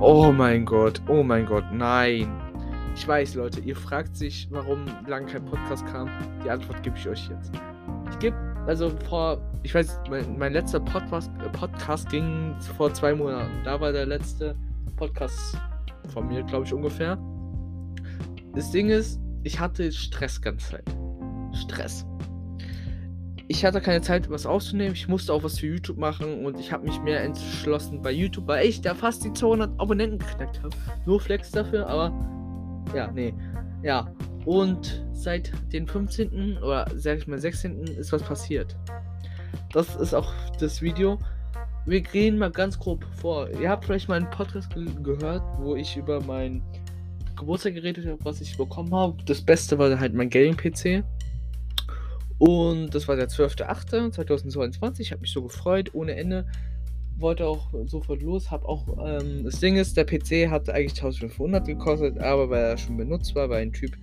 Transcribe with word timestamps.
Oh 0.00 0.30
mein 0.30 0.64
Gott, 0.64 1.02
oh 1.08 1.24
mein 1.24 1.44
Gott, 1.44 1.64
nein. 1.72 2.30
Ich 2.94 3.06
weiß, 3.08 3.34
Leute, 3.34 3.58
ihr 3.58 3.74
fragt 3.74 4.16
sich, 4.16 4.46
warum 4.48 4.84
lange 5.08 5.26
kein 5.26 5.44
Podcast 5.44 5.84
kam. 5.86 6.08
Die 6.44 6.50
Antwort 6.50 6.84
gebe 6.84 6.96
ich 6.96 7.08
euch 7.08 7.28
jetzt. 7.28 7.50
Ich 8.12 8.18
gebe, 8.20 8.36
also 8.68 8.90
vor, 9.08 9.40
ich 9.64 9.74
weiß, 9.74 9.98
mein, 10.08 10.38
mein 10.38 10.52
letzter 10.52 10.78
Podcast, 10.78 11.32
äh, 11.44 11.48
Podcast 11.48 12.08
ging 12.10 12.54
vor 12.76 12.94
zwei 12.94 13.12
Monaten. 13.12 13.50
Da 13.64 13.80
war 13.80 13.90
der 13.90 14.06
letzte 14.06 14.54
Podcast 14.94 15.58
von 16.12 16.28
mir, 16.28 16.44
glaube 16.44 16.64
ich, 16.64 16.72
ungefähr. 16.72 17.18
Das 18.54 18.70
Ding 18.70 18.90
ist, 18.90 19.20
ich 19.42 19.58
hatte 19.58 19.90
Stress 19.90 20.40
ganz 20.40 20.68
Zeit. 20.68 20.84
Stress. 21.52 22.06
Ich 23.50 23.64
hatte 23.64 23.80
keine 23.80 24.02
Zeit, 24.02 24.28
was 24.28 24.44
aufzunehmen. 24.44 24.92
Ich 24.92 25.08
musste 25.08 25.32
auch 25.32 25.42
was 25.42 25.58
für 25.58 25.68
YouTube 25.68 25.96
machen 25.96 26.44
und 26.44 26.60
ich 26.60 26.70
habe 26.70 26.86
mich 26.86 27.00
mehr 27.00 27.22
entschlossen 27.22 28.02
bei 28.02 28.12
YouTube, 28.12 28.46
weil 28.46 28.66
ich 28.66 28.82
da 28.82 28.94
fast 28.94 29.24
die 29.24 29.32
200 29.32 29.80
Abonnenten 29.80 30.18
geknackt 30.18 30.62
habe. 30.62 30.76
Nur 31.06 31.18
Flex 31.18 31.50
dafür, 31.50 31.86
aber 31.86 32.12
ja, 32.94 33.10
nee. 33.10 33.32
Ja. 33.82 34.12
Und 34.44 35.02
seit 35.12 35.50
den 35.72 35.86
15. 35.86 36.58
oder 36.58 36.86
sag 36.94 37.18
ich 37.18 37.26
mal 37.26 37.38
16. 37.38 37.84
ist 37.84 38.12
was 38.12 38.22
passiert. 38.22 38.76
Das 39.72 39.96
ist 39.96 40.14
auch 40.14 40.30
das 40.60 40.82
Video. 40.82 41.18
Wir 41.86 42.02
gehen 42.02 42.36
mal 42.36 42.50
ganz 42.50 42.78
grob 42.78 43.02
vor. 43.16 43.48
Ihr 43.48 43.70
habt 43.70 43.86
vielleicht 43.86 44.10
mal 44.10 44.16
einen 44.16 44.30
Podcast 44.30 44.74
ge 44.74 44.86
gehört, 45.02 45.42
wo 45.58 45.74
ich 45.74 45.96
über 45.96 46.22
mein 46.22 46.62
Geburtstag 47.34 47.74
geredet 47.74 48.06
habe, 48.06 48.18
was 48.24 48.42
ich 48.42 48.58
bekommen 48.58 48.94
habe. 48.94 49.16
Das 49.24 49.40
Beste 49.40 49.78
war 49.78 49.98
halt 49.98 50.12
mein 50.12 50.28
Gaming-PC. 50.28 51.02
Und 52.38 52.94
das 52.94 53.08
war 53.08 53.16
der 53.16 53.28
12.08.2022. 53.28 55.00
Ich 55.00 55.12
habe 55.12 55.20
mich 55.20 55.32
so 55.32 55.42
gefreut, 55.42 55.90
ohne 55.94 56.14
Ende. 56.16 56.46
Wollte 57.16 57.46
auch 57.46 57.74
sofort 57.86 58.22
los. 58.22 58.50
Hab 58.50 58.64
auch, 58.64 58.86
ähm, 59.04 59.42
das 59.42 59.58
Ding 59.58 59.76
ist, 59.76 59.96
der 59.96 60.04
PC 60.04 60.48
hat 60.48 60.70
eigentlich 60.70 60.92
1500 60.92 61.66
gekostet, 61.66 62.18
aber 62.18 62.48
weil 62.48 62.62
er 62.62 62.78
schon 62.78 62.96
benutzt 62.96 63.34
war, 63.34 63.48
weil 63.48 63.62
ein 63.62 63.72
Typ 63.72 63.96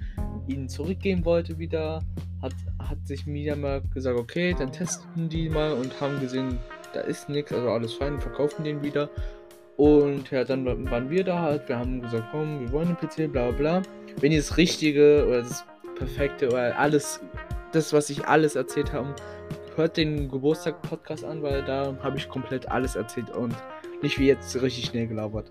ihn 0.47 0.67
zurückgeben 0.67 1.23
wollte 1.23 1.57
wieder, 1.57 2.03
hat, 2.41 2.53
hat 2.77 3.07
sich 3.07 3.25
Mediamarkt 3.25 3.93
gesagt, 3.93 4.19
okay, 4.19 4.53
dann 4.57 4.71
testen 4.71 5.29
die 5.29 5.47
mal 5.47 5.71
und 5.73 5.99
haben 6.01 6.19
gesehen, 6.19 6.59
da 6.93 7.01
ist 7.01 7.29
nichts, 7.29 7.53
also 7.53 7.69
alles 7.69 7.93
fein, 7.93 8.19
verkaufen 8.19 8.65
den 8.65 8.83
wieder. 8.83 9.09
Und 9.77 10.31
ja, 10.31 10.43
dann 10.43 10.65
waren 10.65 11.09
wir 11.09 11.23
da 11.23 11.41
halt, 11.41 11.67
wir 11.67 11.77
haben 11.77 12.01
gesagt, 12.01 12.27
komm, 12.31 12.61
wir 12.61 12.71
wollen 12.71 12.87
den 12.87 12.97
PC, 12.97 13.31
bla 13.31 13.51
bla. 13.51 13.81
Wenn 14.19 14.31
ihr 14.31 14.39
das 14.39 14.57
Richtige 14.57 15.25
oder 15.27 15.41
das 15.41 15.65
Perfekte 15.97 16.47
oder 16.47 16.77
alles 16.77 17.19
das, 17.71 17.93
was 17.93 18.09
ich 18.09 18.27
alles 18.27 18.55
erzählt 18.55 18.93
habe, 18.93 19.13
hört 19.75 19.97
den 19.97 20.29
Geburtstag-Podcast 20.29 21.25
an, 21.25 21.43
weil 21.43 21.63
da 21.63 21.95
habe 22.01 22.17
ich 22.17 22.29
komplett 22.29 22.69
alles 22.69 22.95
erzählt 22.95 23.29
und 23.31 23.55
nicht 24.01 24.19
wie 24.19 24.27
jetzt 24.27 24.61
richtig 24.61 24.85
schnell 24.85 25.07
gelabert. 25.07 25.49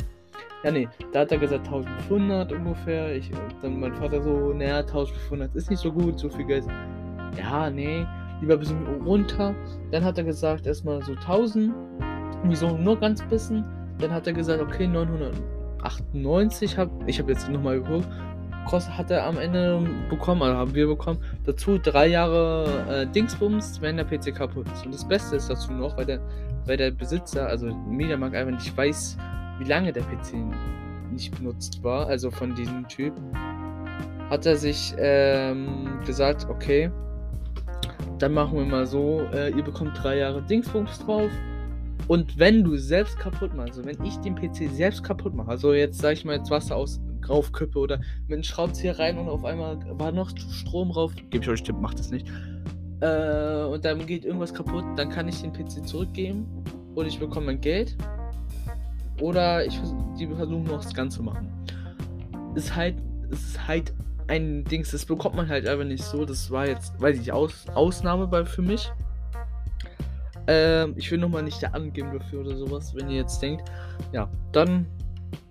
Ja, 0.65 0.71
nee, 0.71 0.89
da 1.13 1.21
hat 1.21 1.33
er 1.33 1.39
gesagt 1.39 1.67
1500 1.67 2.53
ungefähr. 2.53 3.15
Ich, 3.15 3.31
dann 3.61 3.81
mein 3.81 3.95
Vater 3.95 4.23
so, 4.23 4.55
naja, 4.55 4.79
1500 4.79 5.55
ist 5.55 5.69
nicht 5.69 5.81
so 5.81 5.93
gut, 5.93 6.19
so 6.19 6.31
viel 6.31 6.47
Geld. 6.47 6.65
Ja, 7.37 7.69
nee, 7.69 8.07
lieber 8.41 8.55
ein 8.55 8.61
bisschen 8.61 8.87
runter. 9.05 9.55
Dann 9.91 10.03
hat 10.03 10.17
er 10.17 10.25
gesagt, 10.25 10.67
erstmal 10.67 11.03
so 11.03 11.13
1000. 11.13 11.75
Wieso 12.45 12.79
nur 12.79 12.99
ganz 12.99 13.23
bisschen. 13.27 13.65
Dann 13.99 14.11
hat 14.11 14.27
er 14.27 14.33
gesagt, 14.33 14.63
okay, 14.63 14.87
998 14.87 16.79
hab, 16.79 16.91
ich 17.07 17.19
habe 17.19 17.33
jetzt 17.33 17.49
nochmal 17.51 17.81
geguckt, 17.81 18.09
Cross 18.65 18.89
hat 18.89 19.11
er 19.11 19.25
am 19.27 19.39
Ende 19.39 19.83
bekommen, 20.09 20.43
also 20.43 20.57
haben 20.57 20.75
wir 20.75 20.87
bekommen. 20.87 21.19
Dazu 21.45 21.79
drei 21.79 22.09
Jahre 22.09 22.67
äh, 22.89 23.07
Dingsbums, 23.07 23.81
wenn 23.81 23.97
der 23.97 24.05
PC 24.05 24.35
kaputt 24.35 24.67
ist. 24.73 24.85
Und 24.85 24.95
das 24.95 25.07
Beste 25.07 25.37
ist 25.37 25.49
dazu 25.51 25.73
noch, 25.73 25.97
weil 25.97 26.07
der, 26.07 26.21
weil 26.67 26.77
der 26.77 26.91
Besitzer, 26.91 27.47
also 27.47 27.67
Mediamarkt 27.67 28.35
einfach 28.35 28.53
nicht 28.53 28.77
weiß, 28.77 29.17
wie 29.59 29.65
lange 29.65 29.93
der 29.93 30.03
PC 30.03 30.35
nicht 31.13 31.37
benutzt 31.37 31.83
war, 31.83 32.07
also 32.07 32.31
von 32.31 32.55
diesem 32.55 32.89
Typ, 32.89 33.13
hat 34.31 34.47
er 34.47 34.57
sich 34.57 34.95
ähm, 34.99 36.01
gesagt, 36.07 36.49
okay, 36.49 36.91
dann 38.19 38.33
machen 38.33 38.59
wir 38.59 38.65
mal 38.65 38.87
so, 38.87 39.27
äh, 39.33 39.51
ihr 39.51 39.63
bekommt 39.63 39.93
drei 40.03 40.19
Jahre 40.19 40.43
Dingsbums 40.43 40.99
drauf. 41.01 41.31
Und 42.09 42.39
wenn 42.39 42.65
du 42.65 42.77
selbst 42.77 43.19
kaputt 43.19 43.55
machst, 43.55 43.79
also 43.79 43.85
wenn 43.85 44.03
ich 44.05 44.17
den 44.19 44.35
PC 44.35 44.71
selbst 44.71 45.03
kaputt 45.03 45.35
mache, 45.35 45.51
also 45.51 45.73
jetzt 45.73 46.01
sag 46.01 46.13
ich 46.13 46.25
mal 46.25 46.37
jetzt 46.37 46.51
Wasser 46.51 46.77
aus 46.77 47.01
raufkippe 47.29 47.79
oder 47.79 47.99
mit 48.27 48.35
einem 48.35 48.43
Schraubenzieher 48.43 48.99
rein 48.99 49.19
und 49.19 49.29
auf 49.29 49.45
einmal 49.45 49.79
war 49.99 50.13
noch 50.13 50.31
Strom 50.37 50.91
rauf. 50.91 51.15
Gebe 51.31 51.45
ich 51.45 51.51
euch 51.51 51.63
Tipp, 51.63 51.77
macht 51.77 51.99
das 51.99 52.11
nicht. 52.11 52.27
Äh, 53.01 53.65
und 53.65 53.85
dann 53.85 54.07
geht 54.07 54.25
irgendwas 54.25 54.55
kaputt, 54.55 54.85
dann 54.97 55.11
kann 55.11 55.29
ich 55.29 55.41
den 55.43 55.53
PC 55.53 55.87
zurückgeben 55.87 56.47
und 56.95 57.07
ich 57.07 57.19
bekomme 57.19 57.47
mein 57.47 57.61
Geld. 57.61 57.97
Oder 59.21 59.65
ich 59.65 59.81
die 60.19 60.27
versuchen 60.27 60.65
noch 60.65 60.83
das 60.83 60.95
Ganze 60.95 61.23
machen. 61.23 61.49
Ist 62.55 62.75
halt, 62.75 62.97
ist 63.31 63.67
halt 63.67 63.93
ein 64.27 64.65
Dings, 64.65 64.91
das 64.91 65.05
bekommt 65.05 65.37
man 65.37 65.49
halt 65.49 65.69
einfach 65.69 65.85
nicht 65.85 66.03
so. 66.03 66.25
Das 66.25 66.51
war 66.51 66.67
jetzt, 66.67 67.01
weiß 67.01 67.21
ich, 67.21 67.33
Aus, 67.33 67.67
Ausnahme 67.75 68.27
bei, 68.27 68.45
für 68.45 68.63
mich. 68.63 68.91
Ähm, 70.47 70.95
ich 70.97 71.11
will 71.11 71.19
nochmal 71.19 71.43
nicht 71.43 71.63
der 71.63 71.75
angeben 71.75 72.13
dafür 72.13 72.41
oder 72.41 72.57
sowas, 72.57 72.95
wenn 72.95 73.09
ihr 73.09 73.17
jetzt 73.17 73.41
denkt. 73.41 73.65
Ja, 74.13 74.29
dann 74.53 74.87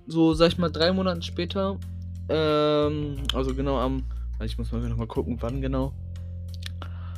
so, 0.07 0.33
sag 0.33 0.49
ich 0.49 0.57
mal, 0.57 0.69
drei 0.69 0.91
Monate 0.91 1.21
später, 1.21 1.77
ähm, 2.29 3.17
also 3.33 3.53
genau 3.53 3.79
am, 3.79 4.03
ich 4.41 4.57
muss 4.57 4.71
mal 4.71 4.81
noch 4.81 4.97
mal 4.97 5.07
gucken, 5.07 5.37
wann 5.41 5.61
genau. 5.61 5.93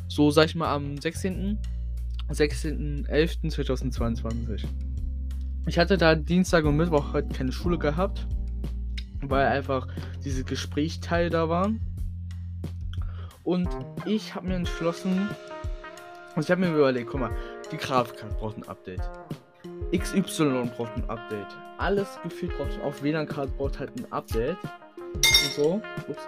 So, 0.07 0.31
sag 0.31 0.45
ich 0.45 0.55
mal, 0.55 0.73
am 0.73 0.97
16. 0.97 1.57
16.11.2022. 2.29 4.65
Ich 5.67 5.77
hatte 5.77 5.97
da 5.97 6.15
Dienstag 6.15 6.65
und 6.65 6.75
Mittwoch 6.75 7.13
heute 7.13 7.29
keine 7.29 7.51
Schule 7.51 7.77
gehabt, 7.77 8.25
weil 9.21 9.45
einfach 9.47 9.87
diese 10.23 10.43
Gesprächteil 10.43 11.29
da 11.29 11.49
waren. 11.49 11.81
Und 13.43 13.69
ich 14.05 14.33
habe 14.33 14.47
mir 14.47 14.55
entschlossen, 14.55 15.29
also 16.35 16.47
ich 16.47 16.51
habe 16.51 16.61
mir 16.61 16.75
überlegt, 16.75 17.09
guck 17.09 17.19
mal, 17.19 17.29
die 17.71 17.77
Grafikkarte 17.77 18.33
braucht 18.35 18.57
ein 18.57 18.67
Update. 18.67 19.07
XY 19.91 20.69
braucht 20.75 20.95
ein 20.95 21.09
Update. 21.09 21.47
Alles 21.77 22.19
gefühlt 22.23 22.55
braucht 22.57 22.81
auf 22.81 23.03
WLAN-Card 23.03 23.55
braucht 23.57 23.79
halt 23.79 23.91
ein 23.97 24.11
Update. 24.11 24.57
Und 25.15 25.53
so. 25.55 25.81
Ups. 26.07 26.27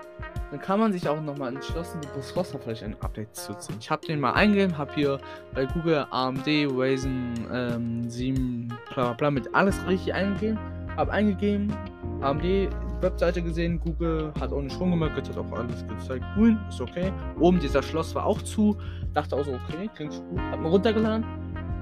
Dann 0.52 0.62
kann 0.62 0.80
man 0.80 0.94
sich 0.94 1.08
auch 1.10 1.22
nochmal 1.22 1.54
entschlossen, 1.54 2.00
das 2.16 2.34
Roster 2.36 2.58
vielleicht 2.58 2.84
ein 2.84 2.96
Update 3.02 3.36
zu 3.36 3.54
ziehen. 3.56 3.76
Ich 3.82 3.90
habe 3.90 4.06
den 4.06 4.20
mal 4.20 4.32
eingegeben, 4.32 4.78
habe 4.78 4.94
hier 4.96 5.20
bei 5.54 5.66
Google 5.66 6.06
AMD 6.10 6.48
Ryzen 6.48 7.34
ähm, 7.52 8.10
7 8.10 8.74
bla 8.94 9.12
bla 9.14 9.30
mit 9.30 9.54
alles 9.54 9.76
richtig 9.88 10.14
eingegeben. 10.14 10.58
Habe 10.96 11.12
eingegeben, 11.12 11.74
AMD 12.22 12.70
Webseite 13.02 13.42
gesehen, 13.44 13.80
Google 13.80 14.32
hat 14.40 14.52
auch 14.52 14.62
nicht 14.62 14.80
rumgemerkt, 14.80 15.18
hat 15.18 15.38
auch 15.38 15.52
alles 15.52 15.86
gezeigt. 15.86 16.24
Grün, 16.34 16.58
ist 16.70 16.82
okay. 16.82 17.12
Oben 17.40 17.60
dieser 17.60 17.84
Schloss 17.84 18.16
war 18.16 18.26
auch 18.26 18.42
zu. 18.42 18.78
Dachte 19.14 19.36
auch 19.36 19.46
so, 19.46 19.52
okay, 19.52 19.90
klingt 19.96 20.14
gut. 20.14 20.40
Hat 20.40 20.60
mir 20.60 20.70
runtergeladen 20.70 21.26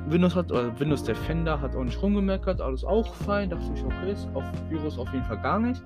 Windows 0.08 0.36
hat, 0.36 0.52
oder 0.52 0.78
Windows 0.80 1.04
Defender 1.04 1.60
hat 1.60 1.76
auch 1.76 1.84
nicht 1.84 2.02
rumgemeckert, 2.02 2.62
alles 2.62 2.84
auch 2.84 3.14
fein. 3.14 3.50
Dachte 3.50 3.66
ich, 3.74 3.84
okay, 3.84 4.12
ist 4.12 4.28
auf 4.34 4.44
Virus 4.70 4.98
auf 4.98 5.12
jeden 5.14 5.26
Fall 5.26 5.42
gar 5.42 5.60
nicht. 5.60 5.82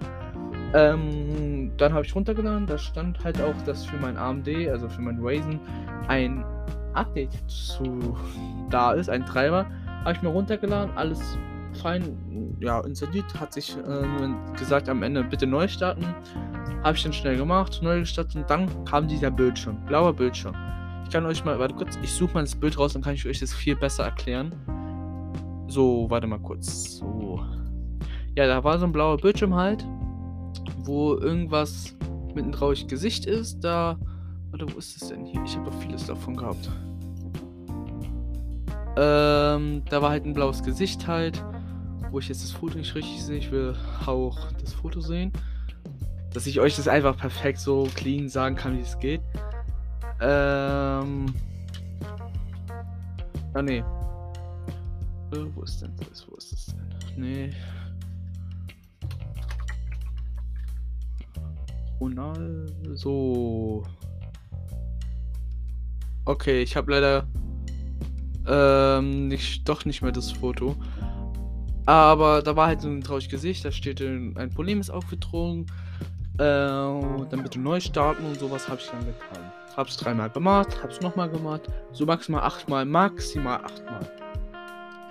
Ähm, 0.73 1.71
dann 1.77 1.93
habe 1.93 2.05
ich 2.05 2.13
runtergeladen, 2.13 2.67
da 2.67 2.77
stand 2.77 3.23
halt 3.23 3.41
auch, 3.41 3.55
dass 3.65 3.85
für 3.85 3.97
mein 3.97 4.17
AMD, 4.17 4.47
also 4.69 4.87
für 4.87 5.01
mein 5.01 5.19
Ryzen, 5.19 5.59
ein 6.07 6.43
Update 6.93 7.33
zu 7.47 8.17
da 8.69 8.93
ist, 8.93 9.09
ein 9.09 9.25
Treiber. 9.25 9.65
Habe 10.03 10.13
ich 10.13 10.21
mir 10.21 10.29
runtergeladen, 10.29 10.95
alles 10.95 11.37
fein, 11.81 12.57
ja, 12.59 12.81
installiert, 12.81 13.39
hat 13.39 13.53
sich 13.53 13.77
äh, 13.77 14.57
gesagt 14.57 14.89
am 14.89 15.03
Ende 15.03 15.23
bitte 15.23 15.47
neu 15.47 15.67
starten. 15.67 16.05
Habe 16.83 16.95
ich 16.95 17.03
dann 17.03 17.13
schnell 17.13 17.37
gemacht, 17.37 17.79
neu 17.81 17.99
gestartet 17.99 18.35
und 18.35 18.49
dann 18.49 18.85
kam 18.85 19.07
dieser 19.07 19.31
Bildschirm, 19.31 19.77
blauer 19.85 20.13
Bildschirm. 20.13 20.55
Ich 21.09 21.13
kann 21.13 21.25
euch 21.25 21.43
mal, 21.43 21.57
warte 21.57 21.73
kurz, 21.73 21.97
ich 22.03 22.13
suche 22.13 22.35
mal 22.35 22.41
das 22.41 22.53
Bild 22.53 22.77
raus, 22.77 22.93
dann 22.93 23.01
kann 23.01 23.15
ich 23.15 23.25
euch 23.25 23.39
das 23.39 23.51
viel 23.51 23.75
besser 23.75 24.03
erklären. 24.03 24.53
So, 25.67 26.07
warte 26.07 26.27
mal 26.27 26.37
kurz. 26.37 26.97
So. 26.97 27.43
Ja, 28.35 28.45
da 28.45 28.63
war 28.63 28.77
so 28.77 28.85
ein 28.85 28.91
blauer 28.91 29.17
Bildschirm 29.17 29.55
halt, 29.55 29.83
wo 30.83 31.15
irgendwas 31.15 31.97
mit 32.35 32.43
einem 32.43 32.51
traurigen 32.51 32.87
Gesicht 32.87 33.25
ist. 33.25 33.59
Da. 33.61 33.97
Warte, 34.51 34.71
wo 34.71 34.77
ist 34.77 35.01
das 35.01 35.09
denn 35.09 35.25
hier? 35.25 35.41
Ich 35.43 35.57
habe 35.57 35.71
doch 35.71 35.81
vieles 35.81 36.05
davon 36.05 36.37
gehabt. 36.37 36.69
Ähm, 38.95 39.81
da 39.89 40.03
war 40.03 40.11
halt 40.11 40.27
ein 40.27 40.35
blaues 40.35 40.61
Gesicht 40.61 41.07
halt, 41.07 41.43
wo 42.11 42.19
ich 42.19 42.27
jetzt 42.29 42.43
das 42.43 42.51
Foto 42.51 42.77
nicht 42.77 42.93
richtig 42.93 43.23
sehe. 43.23 43.39
Ich 43.39 43.51
will 43.51 43.75
auch 44.05 44.51
das 44.61 44.73
Foto 44.75 44.99
sehen. 44.99 45.33
Dass 46.35 46.45
ich 46.45 46.59
euch 46.59 46.75
das 46.75 46.87
einfach 46.87 47.17
perfekt 47.17 47.57
so 47.57 47.87
clean 47.95 48.29
sagen 48.29 48.55
kann, 48.55 48.77
wie 48.77 48.81
es 48.81 48.99
geht. 48.99 49.21
Ähm. 50.21 51.33
Ah, 53.53 53.61
nee. 53.61 53.79
Äh, 53.79 55.45
wo 55.53 55.63
ist 55.63 55.81
denn 55.81 55.95
das? 55.97 56.27
Wo 56.29 56.35
ist 56.35 56.51
das 56.51 56.65
denn? 56.67 57.21
Nee. 57.21 57.51
So. 62.95 63.83
Okay, 66.25 66.61
ich 66.61 66.75
habe 66.75 66.91
leider 66.91 67.27
ähm, 68.45 69.29
nicht, 69.29 69.67
doch 69.67 69.85
nicht 69.85 70.01
mehr 70.01 70.11
das 70.11 70.31
Foto. 70.31 70.75
Aber 71.85 72.41
da 72.41 72.55
war 72.55 72.67
halt 72.67 72.81
so 72.81 72.89
ein 72.89 73.01
trauriges 73.01 73.29
Gesicht, 73.29 73.63
da 73.65 73.71
steht 73.71 74.01
ein 74.01 74.51
Problem 74.53 74.79
ist 74.79 74.89
aufgedrungen. 74.89 75.65
Äh, 76.39 76.41
dann 76.41 77.43
bitte 77.43 77.59
neu 77.59 77.79
starten 77.79 78.25
und 78.25 78.39
sowas 78.39 78.67
habe 78.67 78.79
ich 78.79 78.89
dann 78.89 79.05
getan. 79.05 79.51
Hab's 79.75 79.97
dreimal 79.97 80.29
gemacht, 80.29 80.77
hab's 80.81 81.01
nochmal 81.01 81.29
gemacht. 81.29 81.63
So 81.91 82.05
maximal 82.05 82.41
achtmal, 82.41 82.85
maximal 82.85 83.57
achtmal. 83.63 84.09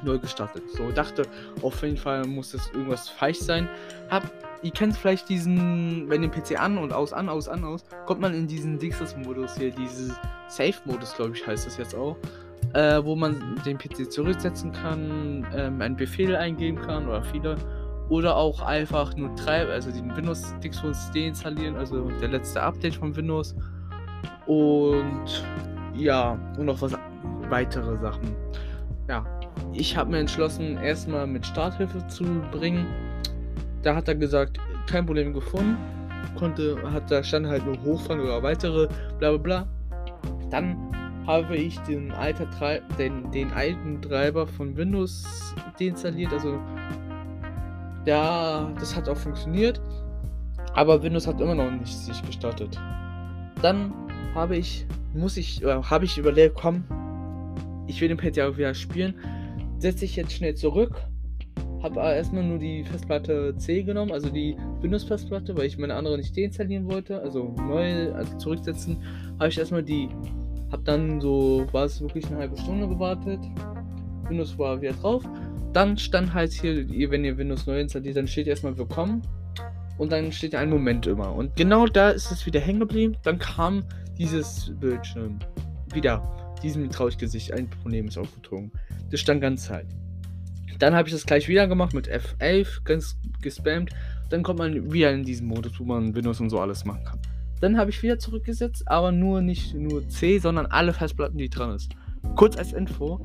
Neu 0.02 0.18
gestartet. 0.18 0.62
So, 0.76 0.90
dachte, 0.90 1.22
auf 1.62 1.82
jeden 1.82 1.96
Fall 1.96 2.24
muss 2.24 2.52
das 2.52 2.70
irgendwas 2.70 3.08
falsch 3.08 3.40
sein. 3.40 3.68
Hab, 4.10 4.22
ihr 4.62 4.70
kennt 4.70 4.96
vielleicht 4.96 5.28
diesen, 5.28 6.08
wenn 6.08 6.22
den 6.22 6.30
PC 6.30 6.60
an 6.60 6.78
und 6.78 6.92
aus, 6.92 7.12
an, 7.12 7.28
aus, 7.28 7.48
an, 7.48 7.64
aus, 7.64 7.84
kommt 8.06 8.20
man 8.20 8.32
in 8.32 8.46
diesen 8.46 8.78
Dixes-Modus 8.78 9.56
hier, 9.56 9.70
dieses 9.70 10.12
Safe-Modus, 10.48 11.14
glaube 11.14 11.36
ich, 11.36 11.46
heißt 11.46 11.66
das 11.66 11.76
jetzt 11.76 11.94
auch 11.94 12.16
äh, 12.74 13.02
wo 13.02 13.16
man 13.16 13.60
den 13.64 13.78
PC 13.78 14.10
zurücksetzen 14.10 14.72
kann, 14.72 15.46
ähm, 15.54 15.80
einen 15.80 15.96
Befehl 15.96 16.36
eingeben 16.36 16.80
kann 16.80 17.08
oder 17.08 17.22
viele. 17.22 17.56
Oder 18.08 18.36
auch 18.36 18.62
einfach 18.62 19.14
nur 19.16 19.34
Treiber, 19.36 19.72
also 19.72 19.90
den 19.90 20.16
Windows 20.16 20.54
Dixons 20.62 21.10
deinstallieren, 21.10 21.76
also 21.76 22.10
der 22.20 22.28
letzte 22.28 22.62
Update 22.62 22.94
von 22.94 23.14
Windows. 23.14 23.54
Und 24.46 25.44
ja, 25.94 26.38
und 26.56 26.66
noch 26.66 26.80
was 26.80 26.96
weitere 27.50 27.98
Sachen. 27.98 28.34
Ja, 29.08 29.24
ich 29.72 29.96
habe 29.96 30.10
mir 30.10 30.18
entschlossen, 30.18 30.78
erstmal 30.78 31.26
mit 31.26 31.44
Starthilfe 31.44 32.06
zu 32.06 32.24
bringen. 32.50 32.86
Da 33.82 33.94
hat 33.94 34.08
er 34.08 34.14
gesagt, 34.14 34.58
kein 34.86 35.04
Problem 35.06 35.34
gefunden. 35.34 35.76
Konnte, 36.36 36.76
hat 36.92 37.10
da 37.10 37.22
stand 37.22 37.46
halt 37.46 37.64
nur 37.66 37.80
hochfahren 37.82 38.20
oder 38.20 38.42
weitere, 38.42 38.88
bla 39.18 39.30
bla 39.30 39.38
bla. 39.38 39.68
Dann 40.50 40.76
habe 41.26 41.56
ich 41.56 41.78
den, 41.80 42.10
alter 42.12 42.46
den, 42.98 43.30
den 43.30 43.52
alten 43.52 44.00
Treiber 44.00 44.46
von 44.46 44.76
Windows 44.76 45.54
deinstalliert. 45.78 46.32
Also, 46.32 46.58
ja, 48.06 48.72
das 48.78 48.96
hat 48.96 49.08
auch 49.08 49.16
funktioniert. 49.16 49.80
Aber 50.74 51.02
Windows 51.02 51.26
hat 51.26 51.40
immer 51.40 51.54
noch 51.54 51.70
nicht 51.70 51.96
sich 51.96 52.22
gestartet. 52.22 52.78
Dann 53.62 53.92
habe 54.34 54.56
ich, 54.56 54.86
muss 55.14 55.36
ich, 55.36 55.62
äh, 55.62 55.82
habe 55.82 56.04
ich 56.04 56.18
überlegt, 56.18 56.54
komm, 56.54 56.84
ich 57.86 58.00
will 58.00 58.08
den 58.08 58.16
Pad 58.16 58.36
ja 58.36 58.48
auch 58.48 58.56
wieder 58.56 58.74
spielen. 58.74 59.14
Setze 59.78 60.04
ich 60.04 60.16
jetzt 60.16 60.32
schnell 60.32 60.54
zurück. 60.54 60.94
Habe 61.82 62.00
erstmal 62.00 62.42
nur 62.42 62.58
die 62.58 62.84
Festplatte 62.84 63.56
C 63.56 63.82
genommen, 63.82 64.10
also 64.12 64.30
die 64.30 64.56
Windows-Festplatte, 64.80 65.56
weil 65.56 65.66
ich 65.66 65.78
meine 65.78 65.94
andere 65.94 66.16
nicht 66.16 66.36
deinstallieren 66.36 66.90
wollte. 66.90 67.20
Also 67.20 67.54
neu, 67.56 68.12
also 68.12 68.36
zurücksetzen. 68.36 68.98
Habe 69.38 69.48
ich 69.48 69.58
erstmal 69.58 69.82
die 69.82 70.08
hab 70.70 70.84
dann 70.84 71.20
so, 71.20 71.66
war 71.72 71.84
es 71.84 72.00
wirklich 72.00 72.26
eine 72.26 72.38
halbe 72.38 72.56
Stunde 72.58 72.88
gewartet. 72.88 73.40
Windows 74.28 74.58
war 74.58 74.80
wieder 74.80 74.92
drauf. 74.92 75.24
Dann 75.72 75.98
stand 75.98 76.32
halt 76.34 76.52
hier, 76.52 77.10
wenn 77.10 77.24
ihr 77.24 77.36
Windows 77.36 77.66
neu 77.66 77.80
installiert, 77.80 78.16
dann 78.16 78.26
steht 78.26 78.46
erstmal 78.46 78.76
Willkommen. 78.78 79.22
Und 79.98 80.12
dann 80.12 80.30
steht 80.32 80.54
ein 80.54 80.70
Moment 80.70 81.06
immer. 81.06 81.34
Und 81.34 81.56
genau 81.56 81.86
da 81.86 82.10
ist 82.10 82.30
es 82.30 82.46
wieder 82.46 82.60
hängen 82.60 82.80
geblieben. 82.80 83.16
Dann 83.24 83.38
kam 83.38 83.84
dieses 84.16 84.72
Bildschirm 84.80 85.38
wieder. 85.92 86.22
Diesem 86.62 86.88
Trauriggesicht, 86.90 87.52
ein 87.52 87.68
Problem 87.68 88.08
ist 88.08 88.16
aufgezogen. 88.16 88.72
Das 89.10 89.20
stand 89.20 89.40
ganz 89.40 89.64
Zeit. 89.64 89.86
Dann 90.78 90.94
habe 90.94 91.08
ich 91.08 91.14
das 91.14 91.26
gleich 91.26 91.48
wieder 91.48 91.66
gemacht 91.66 91.94
mit 91.94 92.08
F11, 92.08 92.84
ganz 92.84 93.16
gespammt. 93.42 93.90
Dann 94.30 94.42
kommt 94.42 94.60
man 94.60 94.92
wieder 94.92 95.12
in 95.12 95.24
diesen 95.24 95.48
Modus, 95.48 95.80
wo 95.80 95.84
man 95.84 96.14
Windows 96.14 96.40
und 96.40 96.50
so 96.50 96.60
alles 96.60 96.84
machen 96.84 97.04
kann. 97.04 97.18
Dann 97.60 97.76
habe 97.76 97.90
ich 97.90 98.02
wieder 98.02 98.18
zurückgesetzt, 98.18 98.86
aber 98.86 99.10
nur 99.10 99.40
nicht 99.40 99.74
nur 99.74 100.08
C, 100.08 100.38
sondern 100.38 100.66
alle 100.66 100.92
Festplatten, 100.92 101.38
die 101.38 101.48
dran 101.48 101.74
ist. 101.74 101.92
Kurz 102.36 102.56
als 102.56 102.72
Info. 102.72 103.20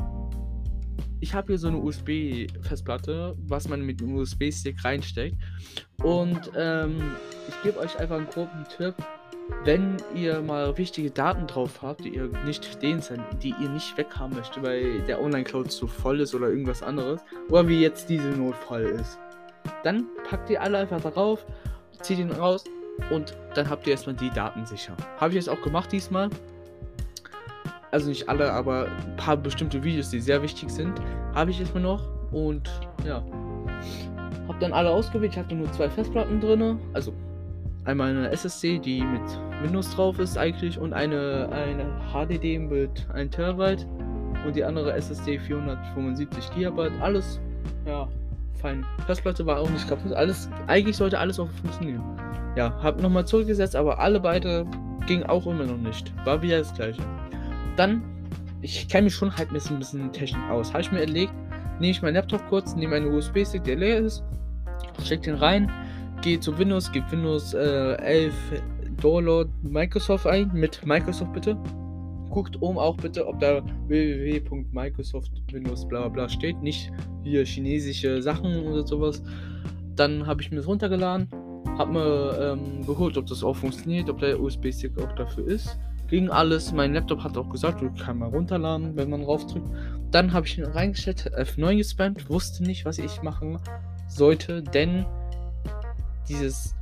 Ich 1.23 1.33
habe 1.33 1.53
hier 1.53 1.57
so 1.57 1.69
eine 1.69 1.77
USB-Festplatte, 1.77 3.33
was 3.47 3.69
man 3.69 3.81
mit 3.81 4.01
einem 4.01 4.17
USB-Stick 4.17 4.83
reinsteckt. 4.83 5.37
Und 6.03 6.51
ähm, 6.53 6.97
ich 7.47 7.63
gebe 7.63 7.79
euch 7.79 7.97
einfach 7.97 8.17
einen 8.17 8.27
groben 8.27 8.65
Tipp. 8.75 8.93
Wenn 9.63 9.95
ihr 10.13 10.41
mal 10.41 10.77
wichtige 10.77 11.11
Daten 11.11 11.47
drauf 11.47 11.81
habt, 11.81 12.03
die 12.03 12.15
ihr 12.15 12.29
nicht 12.45 12.83
den 12.83 13.01
die 13.41 13.55
ihr 13.57 13.69
nicht 13.69 13.97
weghaben 13.97 14.35
möchtet, 14.35 14.63
weil 14.63 14.99
der 15.03 15.21
Online-Cloud 15.21 15.71
zu 15.71 15.87
voll 15.87 16.19
ist 16.19 16.35
oder 16.35 16.49
irgendwas 16.49 16.83
anderes, 16.83 17.21
oder 17.47 17.69
wie 17.69 17.79
jetzt 17.79 18.09
diese 18.09 18.27
Notfall 18.27 18.83
ist, 18.83 19.17
dann 19.85 20.07
packt 20.29 20.49
ihr 20.49 20.61
alle 20.61 20.79
einfach 20.79 20.99
darauf, 20.99 21.45
zieht 22.01 22.19
ihn 22.19 22.31
raus, 22.31 22.65
und 23.11 23.33
dann 23.55 23.69
habt 23.69 23.87
ihr 23.87 23.91
erstmal 23.91 24.15
die 24.17 24.29
Daten 24.29 24.65
sicher. 24.65 24.97
Habe 25.21 25.29
ich 25.29 25.35
jetzt 25.35 25.49
auch 25.49 25.61
gemacht 25.61 25.89
diesmal. 25.93 26.29
Also 27.93 28.09
nicht 28.09 28.27
alle, 28.27 28.51
aber 28.51 28.87
ein 28.87 29.15
paar 29.17 29.37
bestimmte 29.37 29.83
Videos, 29.83 30.09
die 30.09 30.19
sehr 30.19 30.41
wichtig 30.41 30.71
sind, 30.71 30.99
habe 31.35 31.51
ich 31.51 31.59
erstmal 31.59 31.83
noch. 31.83 32.09
Und 32.31 32.67
ja. 33.05 33.23
Habe 34.47 34.57
dann 34.59 34.73
alle 34.73 34.89
ausgewählt. 34.89 35.33
Ich 35.33 35.37
hatte 35.37 35.53
nur 35.53 35.71
zwei 35.73 35.87
Festplatten 35.87 36.41
drin. 36.41 36.79
Also 36.93 37.13
einmal 37.85 38.09
eine 38.09 38.31
SSD, 38.31 38.79
die 38.79 39.01
mit 39.03 39.21
Windows 39.61 39.93
drauf 39.93 40.17
ist 40.17 40.39
eigentlich. 40.39 40.79
Und 40.79 40.91
eine, 40.91 41.47
eine 41.51 41.85
HDD 42.11 42.57
mit 42.57 43.07
1 43.13 43.35
Terabyte. 43.35 43.85
Und 44.43 44.55
die 44.55 44.63
andere 44.63 44.91
SSD 44.93 45.37
475 45.37 46.49
GB. 46.55 46.89
Alles, 46.99 47.39
ja, 47.85 48.07
fein. 48.55 48.83
Festplatte 49.05 49.45
war 49.45 49.59
auch 49.59 49.69
nicht 49.69 49.87
kaputt. 49.87 50.13
Alles, 50.13 50.49
eigentlich 50.65 50.97
sollte 50.97 51.19
alles 51.19 51.39
auch 51.39 51.49
funktionieren. 51.61 52.01
Ja, 52.55 52.73
hab 52.81 52.99
nochmal 52.99 53.27
zurückgesetzt, 53.27 53.75
aber 53.75 53.99
alle 53.99 54.19
beide 54.19 54.65
ging 55.05 55.21
auch 55.21 55.45
immer 55.45 55.65
noch 55.65 55.77
nicht. 55.77 56.11
War 56.25 56.41
wieder 56.41 56.57
das 56.57 56.73
gleiche. 56.73 57.03
Dann, 57.75 58.01
ich 58.61 58.87
kenne 58.87 59.05
mich 59.05 59.15
schon 59.15 59.35
halt 59.35 59.49
ein 59.49 59.53
bisschen, 59.53 59.77
ein 59.77 59.79
bisschen 59.79 60.11
Technik 60.11 60.49
aus. 60.49 60.71
Habe 60.73 60.81
ich 60.81 60.91
mir 60.91 61.01
erlegt, 61.01 61.33
nehme 61.79 61.91
ich 61.91 62.01
meinen 62.01 62.15
Laptop 62.15 62.47
kurz, 62.49 62.75
nehme 62.75 62.95
einen 62.95 63.13
USB-Stick, 63.13 63.63
der 63.63 63.75
leer 63.75 63.99
ist, 63.99 64.23
steck 65.03 65.23
den 65.23 65.35
rein, 65.35 65.71
gehe 66.21 66.39
zu 66.39 66.57
Windows, 66.57 66.91
gebe 66.91 67.11
Windows 67.11 67.53
äh, 67.53 67.95
11 67.95 68.33
Download 69.01 69.49
Microsoft 69.63 70.27
ein, 70.27 70.51
mit 70.53 70.85
Microsoft 70.85 71.33
bitte. 71.33 71.57
Guckt 72.29 72.59
oben 72.61 72.79
auch 72.79 72.97
bitte, 72.97 73.27
ob 73.27 73.39
da 73.39 73.61
www.microsoft 73.87 75.31
Windows 75.51 75.87
bla 75.87 76.07
bla 76.07 76.27
steht, 76.29 76.61
nicht 76.61 76.91
hier 77.23 77.45
chinesische 77.45 78.21
Sachen 78.21 78.65
oder 78.65 78.87
sowas. 78.87 79.21
Dann 79.95 80.25
habe 80.25 80.41
ich 80.41 80.49
mir 80.49 80.57
das 80.57 80.67
runtergeladen, 80.67 81.27
hab 81.77 81.91
mir 81.91 82.57
ähm, 82.57 82.85
geholt, 82.85 83.17
ob 83.17 83.27
das 83.27 83.43
auch 83.43 83.55
funktioniert, 83.55 84.09
ob 84.09 84.19
der 84.19 84.39
USB-Stick 84.39 84.97
auch 84.99 85.13
dafür 85.13 85.45
ist. 85.45 85.77
Ging 86.13 86.29
alles. 86.29 86.71
Mein 86.71 86.93
Laptop 86.93 87.23
hat 87.23 87.35
auch 87.37 87.49
gesagt, 87.49 87.81
du 87.81 87.91
kannst 87.91 88.19
mal 88.19 88.29
runterladen, 88.29 88.95
wenn 88.95 89.09
man 89.09 89.23
drauf 89.23 89.47
drückt. 89.47 89.67
Dann 90.11 90.31
habe 90.31 90.45
ich 90.45 90.59
ihn 90.59 90.63
reingestellt, 90.63 91.31
F9 91.35 91.77
gespammt, 91.77 92.29
wusste 92.29 92.61
nicht, 92.61 92.85
was 92.85 92.99
ich 92.99 93.23
machen 93.23 93.57
sollte, 94.07 94.61
denn 94.61 95.07
dieses 96.29 96.75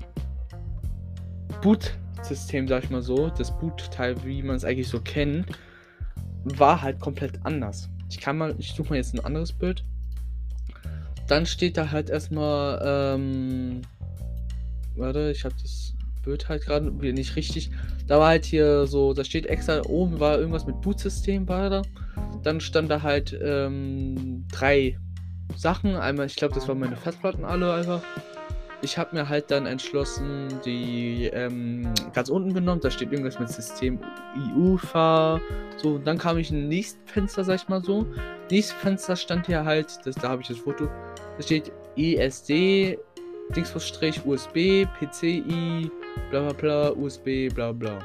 Boot-System, 1.61 2.67
sag 2.67 2.83
ich 2.83 2.89
mal 2.89 3.01
so, 3.01 3.29
das 3.29 3.57
Boot-Teil, 3.57 4.21
wie 4.25 4.43
man 4.43 4.57
es 4.57 4.65
eigentlich 4.65 4.89
so 4.89 4.99
kennt, 4.99 5.45
war 6.43 6.81
halt 6.81 6.99
komplett 6.99 7.39
anders. 7.45 7.87
Ich 8.09 8.19
kann 8.19 8.37
mal, 8.37 8.53
ich 8.57 8.73
suche 8.73 8.89
mal 8.89 8.95
jetzt 8.97 9.13
ein 9.13 9.23
anderes 9.23 9.53
Bild. 9.53 9.85
Dann 11.29 11.45
steht 11.45 11.77
da 11.77 11.89
halt 11.89 12.09
erstmal, 12.09 12.81
ähm, 12.83 13.81
Warte, 14.95 15.31
ich 15.31 15.45
habe 15.45 15.55
das 15.61 15.90
Bild 16.21 16.49
halt 16.49 16.65
gerade 16.65 16.91
nicht 16.91 17.35
richtig. 17.35 17.71
Da 18.07 18.19
war 18.19 18.27
halt 18.29 18.45
hier 18.45 18.87
so, 18.87 19.13
da 19.13 19.23
steht 19.23 19.45
extra 19.45 19.81
oben 19.85 20.19
war 20.19 20.37
irgendwas 20.37 20.65
mit 20.65 20.81
Bootsystem 20.81 21.47
war 21.47 21.69
da. 21.69 21.81
Dann 22.43 22.59
stand 22.59 22.89
da 22.89 23.01
halt 23.01 23.37
ähm, 23.41 24.45
drei 24.51 24.97
Sachen. 25.55 25.95
Einmal, 25.95 26.25
ich 26.27 26.35
glaube, 26.35 26.55
das 26.55 26.67
waren 26.67 26.79
meine 26.79 26.95
Festplatten 26.95 27.45
alle 27.45 27.73
einfach. 27.73 28.01
Ich 28.83 28.97
habe 28.97 29.15
mir 29.15 29.29
halt 29.29 29.51
dann 29.51 29.67
entschlossen, 29.67 30.47
die 30.65 31.25
ähm, 31.27 31.93
ganz 32.13 32.29
unten 32.29 32.53
genommen. 32.53 32.81
Da 32.81 32.89
steht 32.89 33.11
irgendwas 33.11 33.39
mit 33.39 33.49
System 33.49 33.99
IUFA. 34.35 35.39
So, 35.77 35.99
dann 35.99 36.17
kam 36.17 36.39
ich 36.39 36.49
in 36.49 36.63
ein 36.63 36.67
nächstes 36.67 36.99
Fenster, 37.05 37.43
sag 37.43 37.55
ich 37.55 37.67
mal 37.69 37.83
so. 37.83 38.07
Nächstes 38.49 38.75
Fenster 38.77 39.15
stand 39.15 39.45
hier 39.45 39.63
halt, 39.63 39.99
das, 40.03 40.15
da 40.15 40.29
habe 40.29 40.41
ich 40.41 40.47
das 40.47 40.57
Foto. 40.57 40.87
Da 41.37 41.43
steht 41.43 41.71
ESD 41.95 42.97
Dingsstrich 43.55 44.25
USB, 44.25 44.85
PCI, 44.97 45.91
bla 46.29 46.41
bla 46.41 46.53
bla, 46.53 46.91
USB, 46.91 47.49
bla 47.53 47.71
bla. 47.71 47.99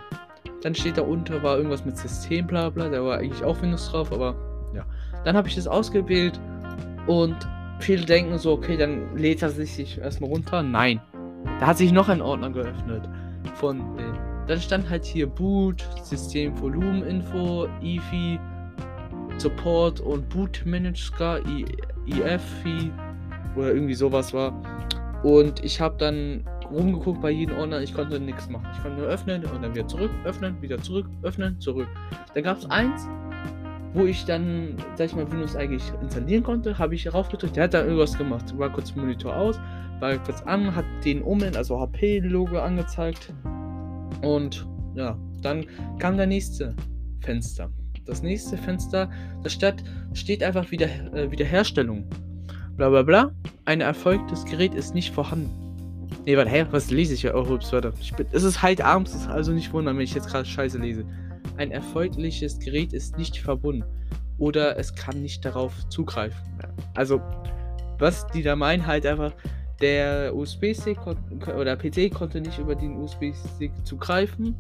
Dann 0.63 0.75
steht 0.75 0.99
da 0.99 1.03
unter, 1.03 1.43
war 1.43 1.57
irgendwas 1.57 1.85
mit 1.85 1.97
System, 1.97 2.47
bla 2.47 2.71
bla. 2.71 2.89
Da 2.89 3.05
war 3.05 3.19
eigentlich 3.19 3.45
auch 3.45 3.61
Windows 3.63 3.91
drauf, 3.91 4.13
aber 4.13 4.35
ja. 4.75 4.85
Dann 5.25 5.37
habe 5.37 5.49
ich 5.49 5.55
das 5.55 5.67
ausgewählt 5.67 6.41
und 7.07 7.37
viele 7.81 8.05
denken 8.05 8.39
so, 8.39 8.53
okay, 8.53 8.77
dann 8.77 9.17
lädt 9.17 9.43
er 9.43 9.51
sich 9.51 9.99
erstmal 9.99 10.31
runter. 10.31 10.63
Nein. 10.63 11.01
Da 11.61 11.69
hat 11.69 11.79
sich 11.79 11.93
noch 11.93 12.09
ein 12.09 12.21
Ordner 12.21 12.51
geöffnet. 12.51 13.09
Von 13.55 13.79
den. 13.97 14.19
Dann 14.47 14.61
stand 14.61 14.89
halt 14.89 15.05
hier 15.05 15.27
Boot, 15.27 15.85
System 16.03 16.59
Volumen 16.61 17.03
Info, 17.03 17.69
EFI, 17.83 18.39
Support 19.39 20.01
und 20.01 20.29
Boot 20.29 20.63
Manager, 20.65 21.41
IFI 22.07 22.93
oder 23.57 23.73
irgendwie 23.73 23.95
sowas 23.95 24.33
war. 24.33 24.53
Und 25.23 25.65
ich 25.65 25.81
habe 25.81 25.97
dann 25.99 26.45
rumgeguckt 26.71 27.21
bei 27.21 27.31
jedem 27.31 27.57
Ordner, 27.57 27.81
ich 27.81 27.95
konnte 27.95 28.21
nichts 28.21 28.49
machen. 28.49 28.67
Ich 28.73 28.83
konnte 28.83 28.99
nur 28.99 29.09
öffnen 29.09 29.45
und 29.45 29.63
dann 29.63 29.75
wieder 29.75 29.87
zurück, 29.87 30.11
öffnen, 30.25 30.61
wieder 30.61 30.79
zurück, 30.79 31.07
öffnen, 31.23 31.61
zurück. 31.61 31.89
Dann 32.35 32.43
gab 32.43 32.59
es 32.59 32.71
eins, 32.71 33.07
wo 33.95 34.05
ich 34.05 34.25
dann, 34.25 34.77
sag 34.97 35.07
ich 35.07 35.17
mal, 35.17 35.31
Windows 35.31 35.57
eigentlich 35.57 35.83
installieren 36.03 36.43
konnte, 36.43 36.79
habe 36.79 36.95
ich 36.95 37.13
raufgedrückt. 37.13 37.57
Der 37.57 37.65
hat 37.65 37.75
da 37.75 37.83
irgendwas 37.83 38.17
gemacht. 38.17 38.57
War 38.59 38.71
kurz 38.71 38.95
Monitor 38.95 39.35
aus, 39.35 39.59
war 40.01 40.17
kurz 40.19 40.43
an, 40.43 40.75
hat 40.75 40.85
den 41.05 41.23
Omen, 41.23 41.57
also 41.57 41.81
HP-Logo 41.81 42.59
angezeigt. 42.59 43.33
Und 44.23 44.67
ja, 44.95 45.19
dann 45.43 45.65
kam 45.99 46.17
der 46.17 46.27
nächste 46.27 46.75
Fenster. 47.21 47.71
Das 48.05 48.23
nächste 48.23 48.57
Fenster, 48.57 49.11
da 49.43 49.51
steht, 49.51 49.83
steht 50.13 50.43
einfach 50.43 50.71
wieder 50.71 50.87
äh, 51.15 51.31
Wiederherstellung. 51.31 52.09
Bla 52.77 52.91
bla 52.91 53.03
bla. 53.03 53.33
Ein 53.65 53.81
erfolgtes 53.81 54.45
Gerät 54.45 54.75
ist 54.75 54.95
nicht 54.95 55.13
vorhanden. 55.13 55.66
Nee, 56.26 56.37
warte, 56.37 56.50
hä? 56.50 56.66
Was 56.73 56.90
lese 56.90 57.14
ich? 57.14 57.33
Oh, 57.33 57.54
ups, 57.54 57.73
warte. 57.73 57.92
Bin, 58.16 58.26
es 58.33 58.42
ist 58.42 58.61
halt 58.61 58.80
abends, 58.80 59.28
also 59.28 59.52
nicht 59.52 59.73
wundern, 59.73 59.97
wenn 59.97 60.02
ich 60.02 60.12
jetzt 60.12 60.26
gerade 60.28 60.45
Scheiße 60.45 60.76
lese. 60.76 61.04
Ein 61.56 61.71
erfolgliches 61.71 62.59
Gerät 62.59 62.92
ist 62.92 63.16
nicht 63.16 63.38
verbunden. 63.38 63.85
Oder 64.37 64.76
es 64.76 64.92
kann 64.92 65.23
nicht 65.23 65.45
darauf 65.45 65.88
zugreifen. 65.88 66.37
Also, 66.95 67.21
was 67.99 68.26
die 68.26 68.42
da 68.42 68.56
meinen, 68.56 68.88
halt 68.88 69.06
einfach, 69.06 69.33
der 69.80 70.35
USB-Stick 70.35 70.99
oder 71.56 71.76
PC 71.76 72.12
konnte 72.12 72.40
nicht 72.40 72.59
über 72.59 72.75
den 72.75 72.97
USB-Stick 72.97 73.71
zugreifen. 73.85 74.56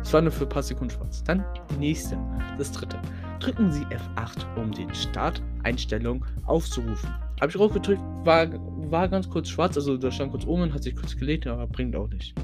Es 0.02 0.12
war 0.12 0.23
nur 0.23 0.32
für 0.32 0.44
ein 0.44 0.49
paar 0.49 0.62
Sekunden 0.62 0.94
schwarz. 0.94 1.23
Dann 1.25 1.44
die 1.70 1.78
nächste, 1.78 2.18
das 2.56 2.73
dritte. 2.73 2.99
Drücken 3.40 3.70
Sie 3.70 3.85
F8, 3.87 4.44
um 4.56 4.73
den 4.73 4.94
Start-Einstellung 4.94 6.25
aufzurufen. 6.47 7.11
Habe 7.40 7.50
ich 7.50 7.57
draufgedrückt, 7.57 8.00
war, 8.25 8.49
war 8.90 9.09
ganz 9.09 9.28
kurz 9.28 9.49
schwarz, 9.49 9.76
also 9.76 9.97
da 9.97 10.11
stand 10.11 10.33
kurz 10.33 10.45
oben, 10.45 10.73
hat 10.73 10.83
sich 10.83 10.97
kurz 10.97 11.16
gelegt, 11.16 11.47
aber 11.47 11.66
bringt 11.66 11.95
auch 11.95 12.09
nicht. 12.09 12.35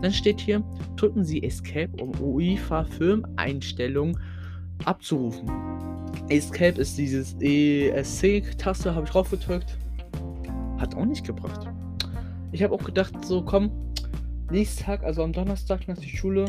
Dann 0.00 0.12
steht 0.12 0.40
hier, 0.40 0.62
drücken 0.96 1.24
Sie 1.24 1.42
Escape, 1.42 1.90
um 2.00 2.12
UEFA 2.20 2.84
Firmeneinstellungen 2.84 4.18
abzurufen. 4.84 5.50
Escape 6.28 6.80
ist 6.80 6.96
dieses 6.96 7.36
ESC-Taste, 7.40 8.94
habe 8.94 9.04
ich 9.06 9.10
draufgedrückt. 9.10 9.76
Hat 10.78 10.94
auch 10.94 11.04
nicht 11.04 11.26
gebracht. 11.26 11.66
Ich 12.52 12.62
habe 12.62 12.74
auch 12.74 12.84
gedacht, 12.84 13.12
so 13.24 13.42
komm, 13.42 13.70
nächsten 14.50 14.84
Tag, 14.84 15.02
also 15.02 15.22
am 15.22 15.32
Donnerstag 15.32 15.86
nach 15.88 15.98
der 15.98 16.08
Schule, 16.08 16.46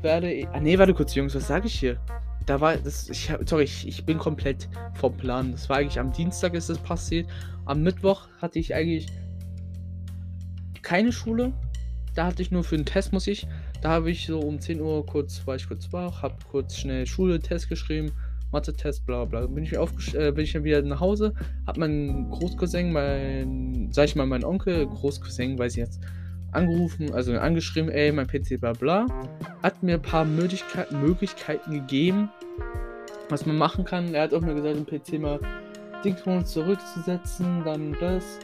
werde 0.00 0.32
ich. 0.32 0.48
Ah, 0.48 0.60
nee, 0.60 0.78
warte 0.78 0.94
kurz, 0.94 1.14
Jungs, 1.14 1.34
was 1.34 1.46
sage 1.46 1.66
ich 1.66 1.78
hier? 1.78 1.98
Da 2.46 2.60
war 2.60 2.76
das. 2.76 3.08
Ich, 3.08 3.32
sorry, 3.46 3.64
ich, 3.64 3.86
ich 3.86 4.04
bin 4.04 4.18
komplett 4.18 4.68
vom 4.94 5.16
Plan. 5.16 5.52
Das 5.52 5.68
war 5.68 5.78
eigentlich 5.78 5.98
am 5.98 6.12
Dienstag 6.12 6.54
ist 6.54 6.68
das 6.68 6.78
passiert. 6.78 7.28
Am 7.64 7.82
Mittwoch 7.82 8.28
hatte 8.40 8.58
ich 8.58 8.74
eigentlich 8.74 9.06
keine 10.82 11.12
Schule. 11.12 11.52
Da 12.14 12.26
hatte 12.26 12.42
ich 12.42 12.50
nur 12.50 12.64
für 12.64 12.76
den 12.76 12.84
Test, 12.84 13.12
muss 13.12 13.26
ich. 13.26 13.46
Da 13.80 13.90
habe 13.90 14.10
ich 14.10 14.26
so 14.26 14.40
um 14.40 14.60
10 14.60 14.80
Uhr 14.80 15.04
kurz, 15.06 15.46
war 15.46 15.56
ich 15.56 15.66
kurz 15.66 15.92
wach, 15.92 16.22
habe 16.22 16.36
kurz 16.50 16.76
schnell 16.76 17.06
Schule-Test 17.06 17.68
geschrieben, 17.68 18.12
Mathe-Test, 18.52 19.06
bla 19.06 19.24
bla. 19.24 19.46
Bin 19.46 19.64
ich, 19.64 19.72
äh, 19.72 20.30
bin 20.32 20.44
ich 20.44 20.52
dann 20.52 20.64
wieder 20.64 20.82
nach 20.82 21.00
Hause, 21.00 21.32
hab 21.66 21.78
meinen 21.78 22.30
Großcousin, 22.30 22.92
mein, 22.92 23.88
sag 23.92 24.04
ich 24.04 24.16
mal, 24.16 24.26
mein 24.26 24.44
Onkel, 24.44 24.86
Großcousin, 24.86 25.58
weiß 25.58 25.72
ich 25.72 25.78
jetzt, 25.78 26.00
angerufen, 26.52 27.12
also 27.12 27.36
angeschrieben, 27.38 27.90
ey, 27.90 28.12
mein 28.12 28.26
PC, 28.26 28.60
bla 28.60 28.72
bla. 28.72 29.06
Hat 29.62 29.82
mir 29.82 29.94
ein 29.94 30.02
paar 30.02 30.24
Möglichkeiten, 30.24 31.00
Möglichkeiten 31.00 31.72
gegeben, 31.72 32.30
was 33.28 33.46
man 33.46 33.56
machen 33.56 33.84
kann. 33.84 34.14
Er 34.14 34.22
hat 34.22 34.34
auch 34.34 34.40
mir 34.40 34.54
gesagt, 34.54 34.76
den 34.76 34.86
PC 34.86 35.20
mal 35.20 35.40
Dingsbums 36.04 36.50
zurückzusetzen, 36.50 37.62
dann 37.64 37.96
das. 38.00 38.38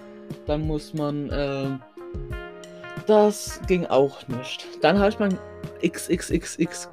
Dann 0.46 0.66
muss 0.66 0.94
man, 0.94 1.30
äh, 1.30 1.78
das 3.06 3.60
ging 3.66 3.86
auch 3.86 4.26
nicht. 4.28 4.66
Dann 4.82 4.98
habe 4.98 5.10
ich 5.10 5.18
meinen 5.18 5.38
XXXX 5.82 6.90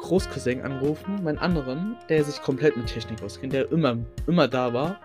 Großcousin 0.00 0.62
angerufen, 0.62 1.22
meinen 1.22 1.38
anderen, 1.38 1.96
der 2.08 2.24
sich 2.24 2.40
komplett 2.42 2.76
mit 2.76 2.86
Technik 2.86 3.22
auskennt, 3.22 3.52
der 3.52 3.70
immer, 3.70 3.96
immer 4.26 4.48
da 4.48 4.72
war. 4.72 5.00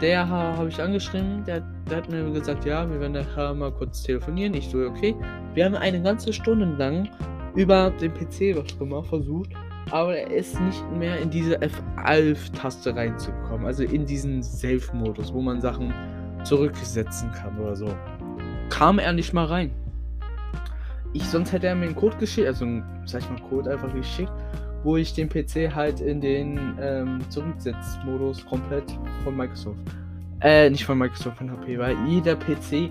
Der 0.00 0.28
habe 0.28 0.68
ich 0.68 0.80
angeschrieben, 0.80 1.44
der, 1.44 1.60
der, 1.90 1.98
hat 1.98 2.08
mir 2.10 2.30
gesagt, 2.30 2.64
ja, 2.64 2.88
wir 2.88 3.00
werden 3.00 3.14
nachher 3.14 3.52
mal 3.54 3.72
kurz 3.72 4.02
telefonieren. 4.02 4.54
Ich 4.54 4.68
so, 4.68 4.78
okay. 4.78 5.14
Wir 5.54 5.64
haben 5.64 5.74
eine 5.74 6.00
ganze 6.00 6.32
Stunde 6.32 6.66
lang 6.78 7.08
über 7.56 7.90
den 7.90 8.14
PC 8.14 8.56
was 8.56 8.78
gemacht, 8.78 9.08
versucht, 9.08 9.50
aber 9.90 10.16
er 10.16 10.30
ist 10.30 10.60
nicht 10.60 10.90
mehr 10.92 11.18
in 11.18 11.30
diese 11.30 11.58
F11-Taste 11.58 12.94
reinzukommen, 12.94 13.66
also 13.66 13.82
in 13.82 14.06
diesen 14.06 14.42
Safe-Modus, 14.42 15.32
wo 15.32 15.40
man 15.40 15.60
Sachen 15.60 15.92
zurücksetzen 16.44 17.32
kann 17.32 17.58
oder 17.58 17.74
so. 17.74 17.88
Kam 18.70 18.98
er 18.98 19.12
nicht 19.12 19.32
mal 19.32 19.46
rein. 19.46 19.70
Ich, 21.14 21.24
sonst 21.24 21.52
hätte 21.52 21.66
er 21.66 21.74
mir 21.74 21.86
einen 21.86 21.96
Code 21.96 22.16
geschickt, 22.18 22.46
also 22.46 22.66
sag 23.06 23.22
ich 23.22 23.30
mal 23.30 23.40
Code 23.48 23.72
einfach 23.72 23.92
geschickt 23.92 24.32
wo 24.84 24.96
ich 24.96 25.12
den 25.14 25.28
PC 25.28 25.74
halt 25.74 26.00
in 26.00 26.20
den 26.20 26.76
ähm, 26.80 27.20
Zurücksetzmodus 27.28 28.44
komplett 28.46 28.84
von 29.24 29.36
Microsoft. 29.36 29.80
Äh, 30.40 30.70
nicht 30.70 30.84
von 30.84 30.98
Microsoft, 30.98 31.38
von 31.38 31.50
HP, 31.50 31.78
weil 31.78 31.96
jeder 32.06 32.36
PC 32.36 32.90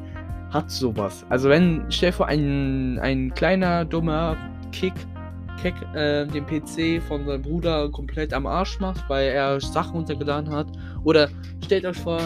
hat 0.51 0.70
sowas. 0.70 1.25
Also 1.29 1.50
wenn, 1.50 1.86
stell 1.89 2.12
vor, 2.12 2.27
ein, 2.27 3.00
ein 3.00 3.34
kleiner, 3.34 3.86
dummer 3.86 4.38
Kick, 4.72 4.94
Kick 5.62 5.75
äh, 5.94 6.25
den 6.25 6.46
PC 6.46 7.01
von 7.01 7.25
seinem 7.25 7.41
Bruder 7.41 7.89
komplett 7.89 8.34
am 8.34 8.46
Arsch 8.46 8.79
macht, 8.79 9.10
weil 9.10 9.29
er 9.29 9.60
Sachen 9.60 9.96
runtergeladen 9.96 10.51
hat. 10.51 10.67
Oder 11.03 11.29
stellt 11.63 11.86
euch 11.86 11.98
vor, 11.98 12.22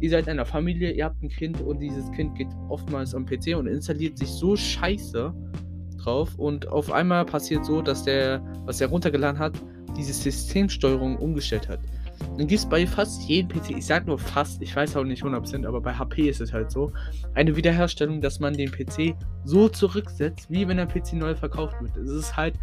ihr 0.00 0.10
seid 0.10 0.24
in 0.24 0.32
einer 0.32 0.46
Familie, 0.46 0.90
ihr 0.90 1.04
habt 1.04 1.22
ein 1.22 1.28
Kind 1.28 1.60
und 1.60 1.78
dieses 1.80 2.10
Kind 2.12 2.36
geht 2.36 2.48
oftmals 2.68 3.14
am 3.14 3.24
PC 3.24 3.56
und 3.56 3.66
installiert 3.66 4.18
sich 4.18 4.28
so 4.28 4.56
scheiße, 4.56 5.32
drauf 6.04 6.34
und 6.36 6.68
auf 6.68 6.92
einmal 6.92 7.24
passiert 7.24 7.64
so, 7.64 7.82
dass 7.82 8.04
der, 8.04 8.42
was 8.64 8.80
er 8.80 8.88
runtergeladen 8.88 9.38
hat, 9.38 9.54
diese 9.96 10.12
Systemsteuerung 10.12 11.16
umgestellt 11.16 11.68
hat. 11.68 11.80
Dann 12.36 12.46
gibt 12.46 12.60
es 12.60 12.66
bei 12.66 12.86
fast 12.86 13.22
jedem 13.28 13.48
PC, 13.48 13.70
ich 13.78 13.86
sage 13.86 14.06
nur 14.06 14.18
fast, 14.18 14.62
ich 14.62 14.74
weiß 14.74 14.96
auch 14.96 15.04
nicht 15.04 15.22
100%, 15.22 15.66
aber 15.66 15.80
bei 15.80 15.92
HP 15.92 16.28
ist 16.28 16.40
es 16.40 16.52
halt 16.52 16.70
so, 16.70 16.92
eine 17.34 17.54
Wiederherstellung, 17.56 18.20
dass 18.20 18.40
man 18.40 18.54
den 18.54 18.70
PC 18.70 19.14
so 19.44 19.68
zurücksetzt, 19.68 20.50
wie 20.50 20.66
wenn 20.66 20.76
der 20.76 20.86
PC 20.86 21.14
neu 21.14 21.34
verkauft 21.34 21.76
wird. 21.80 21.96
Es 21.96 22.10
ist 22.10 22.36
halt 22.36 22.54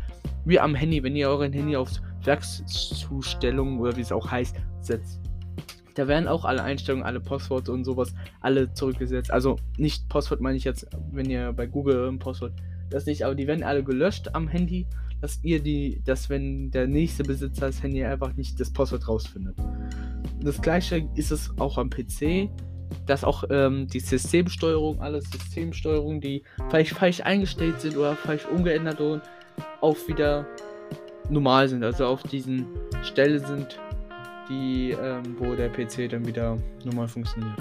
wie 0.46 0.60
am 0.60 0.75
Handy, 0.75 1.03
wenn 1.03 1.15
ihr 1.15 1.29
euren 1.29 1.53
Handy 1.53 1.75
auf 1.75 1.89
Werkszustellung 2.24 3.79
oder 3.79 3.96
wie 3.96 4.01
es 4.01 4.12
auch 4.12 4.29
heißt, 4.29 4.55
setzt. 4.81 5.19
Da 5.96 6.08
werden 6.08 6.27
auch 6.27 6.46
alle 6.46 6.63
Einstellungen, 6.63 7.05
alle 7.05 7.19
Passworte 7.19 7.72
und 7.72 7.84
sowas 7.84 8.13
alle 8.41 8.74
zurückgesetzt. 8.74 9.31
Also 9.31 9.58
nicht 9.77 10.08
Passwort 10.10 10.39
meine 10.39 10.58
ich 10.58 10.63
jetzt, 10.63 10.88
wenn 11.12 11.29
ihr 11.29 11.51
bei 11.51 11.67
Google 11.67 12.08
ein 12.08 12.19
Passwort 12.19 12.53
das 12.89 13.05
nicht, 13.05 13.24
aber 13.24 13.36
die 13.36 13.48
werden 13.48 13.63
alle 13.63 13.84
gelöscht 13.84 14.29
am 14.34 14.48
Handy, 14.48 14.86
dass 15.22 15.39
ihr 15.43 15.62
die, 15.62 16.01
dass 16.05 16.29
wenn 16.29 16.72
der 16.72 16.88
nächste 16.88 17.24
Besitzer 17.24 17.67
das 17.67 17.84
Handy 17.84 18.03
einfach 18.03 18.34
nicht 18.36 18.60
das 18.60 18.72
Passwort 18.72 19.08
rausfindet. 19.08 19.55
Das 20.41 20.62
gleiche 20.62 21.08
ist 21.15 21.31
es 21.31 21.51
auch 21.60 21.77
am 21.77 21.89
PC, 21.89 22.50
dass 23.05 23.24
auch 23.24 23.43
ähm, 23.50 23.88
die 23.88 24.00
Systemsteuerung, 24.00 25.01
alle 25.01 25.22
Systemsteuerungen, 25.22 26.22
die 26.22 26.43
vielleicht 26.69 26.91
falsch 26.91 27.22
eingestellt 27.22 27.81
sind 27.81 27.98
oder 27.98 28.15
falsch 28.15 28.46
umgeändert 28.46 29.00
wurden, 29.00 29.22
auf 29.81 30.08
wieder 30.08 30.48
normal 31.29 31.67
sind, 31.67 31.84
also 31.84 32.05
auf 32.05 32.24
diesen 32.24 32.65
Stelle 33.03 33.39
sind, 33.39 33.79
die, 34.50 34.91
ähm, 34.91 35.36
wo 35.38 35.55
der 35.55 35.69
PC 35.69 36.10
dann 36.10 36.25
wieder 36.25 36.58
normal 36.84 37.08
funktioniert. 37.08 37.58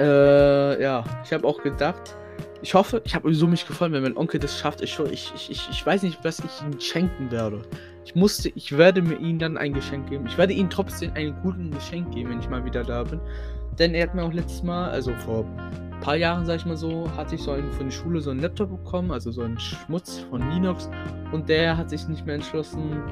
Äh, 0.00 0.82
ja, 0.82 1.04
ich 1.24 1.32
habe 1.32 1.46
auch 1.46 1.62
gedacht, 1.62 2.16
ich 2.62 2.74
hoffe, 2.74 3.00
ich 3.04 3.14
habe 3.14 3.28
sowieso 3.28 3.46
mich 3.46 3.66
gefreut, 3.66 3.92
wenn 3.92 4.02
mein 4.02 4.16
Onkel 4.16 4.38
das 4.38 4.58
schafft. 4.58 4.82
Ich, 4.82 4.98
ich, 4.98 5.32
ich, 5.48 5.68
ich 5.70 5.86
weiß 5.86 6.02
nicht, 6.02 6.18
was 6.22 6.40
ich 6.40 6.62
ihm 6.62 6.78
schenken 6.80 7.30
werde. 7.30 7.62
Ich 8.04 8.14
musste, 8.14 8.50
ich 8.50 8.76
werde 8.76 9.02
mir 9.02 9.16
ihm 9.18 9.38
dann 9.38 9.56
ein 9.56 9.72
Geschenk 9.72 10.08
geben. 10.10 10.26
Ich 10.26 10.36
werde 10.36 10.52
ihm 10.52 10.68
trotzdem 10.68 11.12
ein 11.14 11.34
gutes 11.42 11.70
Geschenk 11.70 12.12
geben, 12.12 12.30
wenn 12.30 12.40
ich 12.40 12.48
mal 12.48 12.64
wieder 12.64 12.84
da 12.84 13.04
bin. 13.04 13.20
Denn 13.78 13.94
er 13.94 14.04
hat 14.04 14.14
mir 14.14 14.24
auch 14.24 14.32
letztes 14.32 14.62
Mal, 14.62 14.90
also 14.90 15.12
vor 15.24 15.44
ein 15.44 16.00
paar 16.00 16.16
Jahren, 16.16 16.44
sag 16.44 16.56
ich 16.56 16.66
mal 16.66 16.76
so, 16.76 17.10
hatte 17.16 17.36
ich 17.36 17.42
so 17.42 17.52
einen 17.52 17.72
von 17.72 17.86
der 17.86 17.92
Schule 17.92 18.20
so 18.20 18.30
einen 18.30 18.40
Laptop 18.40 18.70
bekommen, 18.70 19.10
also 19.10 19.30
so 19.30 19.42
einen 19.42 19.58
Schmutz 19.58 20.18
von 20.28 20.40
Linux. 20.50 20.90
Und 21.32 21.48
der 21.48 21.76
hat 21.76 21.90
sich 21.90 22.06
nicht 22.08 22.26
mehr 22.26 22.34
entschlossen 22.34 23.02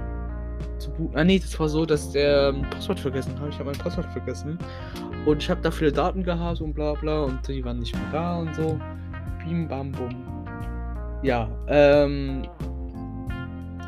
zu 0.78 0.90
booten. 0.90 1.17
Ah 1.17 1.25
nee, 1.25 1.38
das 1.38 1.59
war 1.59 1.69
so, 1.69 1.87
dass 1.87 2.11
der 2.12 2.49
ähm, 2.49 2.62
Passwort 2.71 3.00
vergessen 3.00 3.38
hat. 3.40 3.49
Ich 3.50 3.59
habe 3.59 3.71
mein 3.71 3.78
Passwort 3.78 4.07
vergessen. 4.12 4.59
Und 5.25 5.43
ich 5.43 5.49
habe 5.49 5.61
da 5.62 5.71
viele 5.71 5.93
Daten 5.93 6.23
gehabt 6.23 6.61
und 6.61 6.75
bla 6.75 6.95
bla. 6.95 7.23
Und 7.23 7.47
die 7.49 7.64
waren 7.64 7.78
nicht 7.78 7.95
mehr 7.95 8.12
da 8.12 8.38
und 8.38 8.55
so. 8.55 8.78
Bim 9.49 9.67
bam 9.67 9.93
bum. 9.93 10.11
Ja, 11.23 11.49
ähm. 11.69 12.47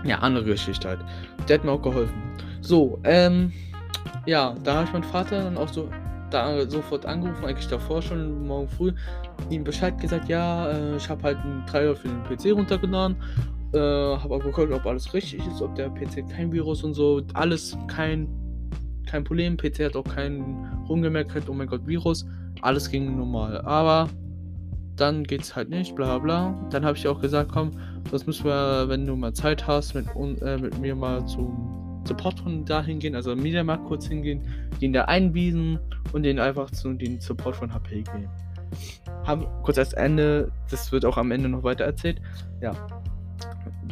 Ja, 0.04 0.18
andere 0.20 0.44
Geschichte 0.44 0.88
halt. 0.88 1.00
Der 1.48 1.58
hat 1.58 1.64
mir 1.64 1.72
auch 1.72 1.82
geholfen. 1.82 2.14
So, 2.62 2.98
ähm. 3.04 3.52
Ja, 4.26 4.54
da 4.64 4.76
habe 4.76 4.84
ich 4.86 4.92
meinen 4.92 5.04
Vater 5.04 5.44
dann 5.44 5.58
auch 5.58 5.68
so 5.68 5.88
da 6.30 6.64
sofort 6.68 7.06
angerufen, 7.06 7.44
eigentlich 7.44 7.68
davor 7.68 8.00
schon, 8.00 8.46
morgen 8.46 8.68
früh, 8.68 8.92
ihm 9.50 9.64
Bescheid 9.64 9.98
gesagt, 10.00 10.28
ja, 10.28 10.70
äh, 10.70 10.96
ich 10.96 11.08
habe 11.08 11.22
halt 11.24 11.38
einen 11.38 11.66
Treiber 11.66 11.96
für 11.96 12.08
den 12.08 12.22
PC 12.22 12.56
runtergeladen, 12.56 13.16
äh, 13.72 13.78
habe 13.78 14.34
auch 14.34 14.42
geguckt, 14.42 14.72
ob 14.72 14.86
alles 14.86 15.12
richtig 15.12 15.44
ist, 15.46 15.60
ob 15.60 15.74
der 15.74 15.90
PC 15.90 16.28
kein 16.30 16.52
Virus 16.52 16.84
und 16.84 16.94
so, 16.94 17.20
alles 17.34 17.76
kein, 17.88 18.28
kein 19.06 19.24
Problem, 19.24 19.56
PC 19.56 19.86
hat 19.86 19.96
auch 19.96 20.04
keinen 20.04 20.84
rumgemerkt, 20.88 21.32
oh 21.48 21.52
mein 21.52 21.66
Gott, 21.66 21.84
Virus, 21.84 22.26
alles 22.62 22.88
ging 22.88 23.16
normal, 23.16 23.60
aber 23.62 24.08
dann 25.00 25.24
geht's 25.24 25.56
halt 25.56 25.70
nicht, 25.70 25.94
bla 25.94 26.18
bla. 26.18 26.54
Dann 26.70 26.84
habe 26.84 26.96
ich 26.96 27.08
auch 27.08 27.20
gesagt, 27.20 27.50
komm, 27.52 27.70
das 28.10 28.26
müssen 28.26 28.44
wir, 28.44 28.88
wenn 28.88 29.06
du 29.06 29.16
mal 29.16 29.32
Zeit 29.32 29.66
hast, 29.66 29.94
mit, 29.94 30.06
äh, 30.42 30.58
mit 30.58 30.78
mir 30.78 30.94
mal 30.94 31.24
zum 31.26 32.02
Support 32.04 32.40
von 32.40 32.64
da 32.64 32.82
hingehen, 32.82 33.14
also 33.14 33.34
Mediamarkt 33.34 33.84
kurz 33.86 34.06
hingehen, 34.06 34.42
den 34.80 34.92
da 34.92 35.04
einwiesen 35.04 35.78
und 36.12 36.22
den 36.22 36.38
einfach 36.38 36.70
zu 36.70 36.92
den 36.92 37.20
Support 37.20 37.56
von 37.56 37.72
HP 37.72 38.02
gehen. 38.02 38.28
Haben 39.24 39.46
kurz 39.62 39.78
als 39.78 39.92
Ende, 39.92 40.52
das 40.70 40.92
wird 40.92 41.04
auch 41.04 41.16
am 41.16 41.30
Ende 41.30 41.48
noch 41.48 41.62
weiter 41.62 41.84
erzählt. 41.84 42.20
Ja. 42.60 42.74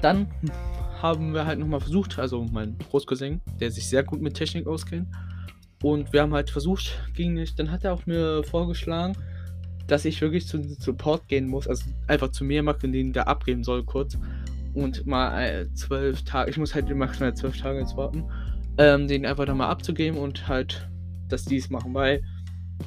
Dann 0.01 0.27
haben 1.03 1.33
wir 1.33 1.47
halt 1.47 1.59
nochmal 1.59 1.81
versucht, 1.81 2.19
also 2.19 2.45
mein 2.53 2.77
Großcousin, 2.91 3.41
der 3.61 3.71
sich 3.71 3.89
sehr 3.89 4.03
gut 4.03 4.21
mit 4.21 4.35
Technik 4.35 4.67
auskennt. 4.67 5.07
Und 5.83 6.13
wir 6.13 6.23
haben 6.23 6.35
halt 6.35 6.51
versucht, 6.51 7.01
ging 7.15 7.35
nicht. 7.35 7.59
Dann 7.59 7.71
hat 7.71 7.85
er 7.85 7.93
auch 7.93 8.05
mir 8.05 8.43
vorgeschlagen, 8.43 9.17
dass 9.89 10.05
ich 10.05 10.21
wirklich 10.21 10.47
zu 10.47 10.63
Support 10.79 11.27
gehen 11.29 11.49
muss, 11.49 11.67
also 11.67 11.85
einfach 12.07 12.29
zu 12.29 12.45
mir 12.45 12.63
machen, 12.63 12.93
den 12.93 13.13
da 13.13 13.23
abgeben 13.23 13.65
soll 13.65 13.83
kurz 13.85 14.17
und 14.75 15.07
mal 15.07 15.43
äh, 15.43 15.75
zwölf 15.75 16.23
Tage, 16.23 16.51
ich 16.51 16.59
muss 16.59 16.75
halt 16.75 16.95
maximal 16.95 17.35
zwölf 17.35 17.59
Tage 17.59 17.81
jetzt 17.81 17.97
warten, 17.97 18.25
ähm, 18.77 19.09
den 19.09 19.27
einfach 19.27 19.47
da 19.47 19.55
mal 19.55 19.69
abzugeben 19.69 20.19
und 20.19 20.47
halt, 20.47 20.89
dass 21.29 21.45
die 21.45 21.57
es 21.57 21.71
machen, 21.71 21.95
weil 21.95 22.23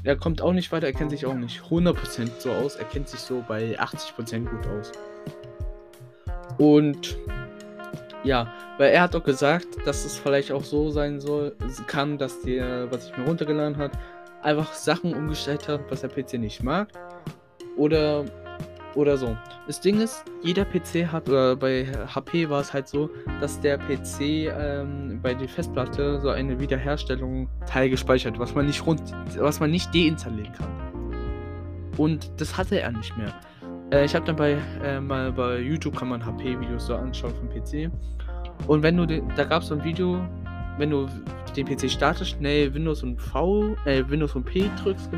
er 0.04 0.16
kommt 0.16 0.42
auch 0.42 0.54
nicht 0.54 0.72
weiter, 0.72 0.88
er 0.88 0.94
kennt 0.94 1.12
sich 1.12 1.26
auch 1.26 1.34
nicht 1.34 1.62
100% 1.64 2.30
so 2.40 2.52
aus, 2.52 2.76
er 2.76 2.86
kennt 2.86 3.10
sich 3.10 3.20
so 3.20 3.44
bei 3.48 3.78
80% 3.80 4.46
gut 4.46 4.68
aus. 4.68 4.92
Und 6.58 7.18
ja, 8.24 8.54
weil 8.78 8.92
er 8.92 9.02
hat 9.02 9.16
doch 9.16 9.24
gesagt, 9.24 9.68
dass 9.86 10.06
es 10.06 10.18
vielleicht 10.18 10.52
auch 10.52 10.64
so 10.64 10.92
sein 10.92 11.20
soll, 11.20 11.56
kann, 11.88 12.18
dass 12.18 12.42
der, 12.42 12.92
was 12.92 13.10
ich 13.10 13.18
mir 13.18 13.26
runtergeladen 13.26 13.78
hat, 13.78 13.92
einfach 14.44 14.74
Sachen 14.74 15.14
umgestellt 15.14 15.68
hat, 15.68 15.82
was 15.90 16.02
der 16.02 16.10
PC 16.10 16.34
nicht 16.34 16.64
mag. 16.64 16.90
Oder 17.78 18.26
oder 18.96 19.18
so. 19.18 19.38
Das 19.68 19.80
Ding 19.80 20.02
ist, 20.02 20.24
jeder 20.44 20.66
PC 20.66 21.08
hat, 21.12 21.30
oder 21.30 21.56
bei 21.56 21.86
HP 22.14 22.50
war 22.50 22.62
es 22.62 22.74
halt 22.74 22.88
so, 22.88 23.10
dass 23.40 23.60
der 23.60 23.78
PC 23.78 24.22
ähm, 24.22 25.20
bei 25.22 25.34
der 25.34 25.48
Festplatte 25.48 26.20
so 26.20 26.30
eine 26.30 26.60
Wiederherstellung 26.60 27.48
Teil 27.66 27.90
gespeichert, 27.90 28.38
was 28.38 28.54
man 28.54 28.66
nicht 28.66 28.86
rund, 28.86 29.02
was 29.38 29.60
man 29.60 29.72
nicht 29.72 29.94
deinstallieren 29.96 30.52
kann. 30.54 31.92
Und 31.98 32.32
das 32.38 32.58
hatte 32.58 32.80
er 32.82 32.92
nicht 32.92 33.16
mehr. 33.18 33.34
Äh, 33.92 34.06
ich 34.06 34.16
habe 34.16 34.26
dann 34.26 34.36
bei 34.36 34.58
äh, 34.84 35.00
mal 35.00 35.32
bei 35.32 35.60
YouTube 35.60 35.96
kann 35.96 36.10
man 36.10 36.26
HP-Videos 36.26 36.88
so 36.88 36.96
anschauen 36.96 37.34
vom 37.36 37.50
PC. 37.50 37.92
Und 38.68 38.84
wenn 38.84 38.98
du 38.98 39.06
da 39.06 39.44
gab 39.44 39.62
es 39.62 39.70
so 39.70 39.76
ein 39.76 39.84
Video, 39.84 40.22
wenn 40.78 40.90
du 40.90 41.08
den 41.56 41.66
PC 41.66 41.90
startest, 41.90 42.32
schnell 42.32 42.74
Windows 42.74 43.04
und 43.04 43.22
V, 43.22 43.76
äh, 43.86 44.04
Windows 44.08 44.36
und 44.36 44.46
P 44.46 44.70
drückst, 44.82 45.10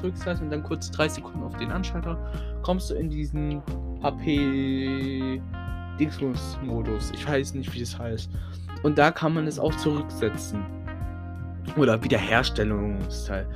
drückst 0.00 0.26
halt 0.26 0.40
und 0.40 0.50
dann 0.50 0.62
kurz 0.62 0.90
3 0.90 1.08
Sekunden 1.08 1.42
auf 1.42 1.56
den 1.56 1.70
Anschalter, 1.70 2.16
kommst 2.62 2.90
du 2.90 2.94
in 2.94 3.10
diesen 3.10 3.62
HP 4.02 5.40
Dingsbums 5.98 6.58
Modus. 6.62 7.12
Ich 7.14 7.28
weiß 7.28 7.54
nicht, 7.54 7.72
wie 7.74 7.80
das 7.80 7.98
heißt. 7.98 8.30
Und 8.82 8.98
da 8.98 9.10
kann 9.10 9.34
man 9.34 9.46
es 9.46 9.58
auch 9.58 9.74
zurücksetzen. 9.76 10.64
Oder 11.76 12.02
Wiederherstellungsteil. 12.02 13.46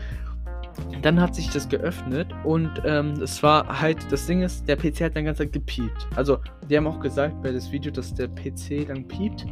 Dann 1.03 1.21
hat 1.21 1.35
sich 1.35 1.49
das 1.51 1.69
geöffnet 1.69 2.29
und 2.45 2.71
ähm, 2.85 3.15
es 3.23 3.43
war 3.43 3.81
halt, 3.81 3.99
das 4.13 4.27
Ding 4.27 4.43
ist, 4.43 4.69
der 4.69 4.77
PC 4.77 5.01
hat 5.01 5.17
dann 5.17 5.25
ganz 5.25 5.39
gepiept. 5.39 6.07
Also, 6.15 6.39
die 6.69 6.77
haben 6.77 6.87
auch 6.87 7.01
gesagt 7.01 7.43
bei 7.43 7.51
das 7.51 7.73
Video, 7.73 7.91
dass 7.91 8.13
der 8.15 8.29
PC 8.29 8.87
dann 8.87 9.09
piept 9.09 9.47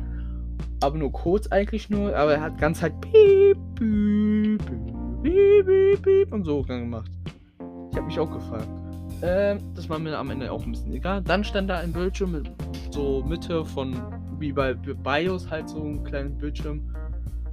aber 0.81 0.99
nur 0.99 1.13
kurz 1.13 1.47
eigentlich 1.49 1.89
nur, 1.89 2.17
aber 2.17 2.35
er 2.35 2.41
hat 2.41 2.59
ganz 2.59 2.83
halt 2.83 3.01
piep, 3.01 3.57
piep, 3.75 4.63
piep, 5.23 5.67
piep, 5.67 6.03
piep 6.03 6.33
und 6.33 6.45
so 6.45 6.63
gemacht. 6.63 7.11
Ich 7.91 7.97
habe 7.97 8.07
mich 8.07 8.19
auch 8.19 8.31
gefragt. 8.31 8.69
Ähm, 9.23 9.61
das 9.75 9.89
war 9.89 9.99
mir 9.99 10.19
am 10.19 10.29
Ende 10.31 10.53
auch 10.53 10.63
ein 10.65 10.73
bisschen 10.73 10.93
egal. 10.93 11.23
Dann 11.23 11.45
stand 11.45 11.71
da 11.71 11.79
ein 11.79 11.93
Bildschirm 11.93 12.33
mit 12.33 12.51
so 12.91 13.23
Mitte 13.23 13.65
von, 13.65 13.97
wie 14.39 14.53
bei 14.53 14.75
BIOS 14.75 15.51
halt 15.51 15.71
so 15.71 15.83
ein 15.83 16.05
kleines 16.05 16.37
Bildschirm. 16.37 16.83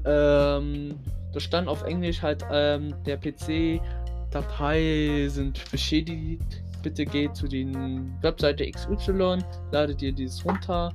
Ähm, 0.04 0.96
da 1.32 1.40
stand 1.40 1.68
auf 1.68 1.84
Englisch 1.84 2.20
halt, 2.22 2.46
ähm, 2.52 2.94
der 3.06 3.18
PC-Datei 3.18 5.28
sind 5.30 5.72
beschädigt. 5.72 6.64
Bitte 6.84 7.06
geht 7.06 7.36
zu 7.36 7.48
den 7.48 8.12
Webseite 8.22 8.70
XY, 8.70 9.38
ladet 9.72 10.02
ihr 10.02 10.12
dieses 10.12 10.44
runter. 10.44 10.92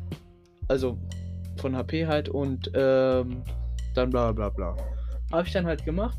Also 0.68 0.98
von 1.60 1.76
HP 1.76 2.06
halt 2.06 2.28
und 2.28 2.70
ähm, 2.74 3.42
dann 3.94 4.10
bla 4.10 4.32
bla 4.32 4.48
bla. 4.48 4.76
Habe 5.32 5.46
ich 5.46 5.52
dann 5.52 5.66
halt 5.66 5.84
gemacht. 5.84 6.18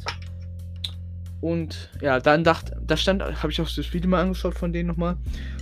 Und 1.40 1.92
ja, 2.02 2.20
dann 2.20 2.44
dachte, 2.44 2.76
da 2.86 2.98
stand, 2.98 3.22
habe 3.22 3.52
ich 3.52 3.62
auch 3.62 3.70
das 3.70 3.94
Video 3.94 4.10
mal 4.10 4.22
angeschaut 4.22 4.56
von 4.56 4.74
denen 4.74 4.90
nochmal. 4.90 5.18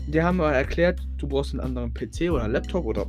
Die 0.07 0.23
haben 0.23 0.37
mal 0.37 0.53
erklärt, 0.53 1.01
du 1.17 1.27
brauchst 1.27 1.51
einen 1.53 1.59
anderen 1.59 1.93
PC 1.93 2.31
oder 2.31 2.47
Laptop 2.47 2.85
oder 2.85 3.05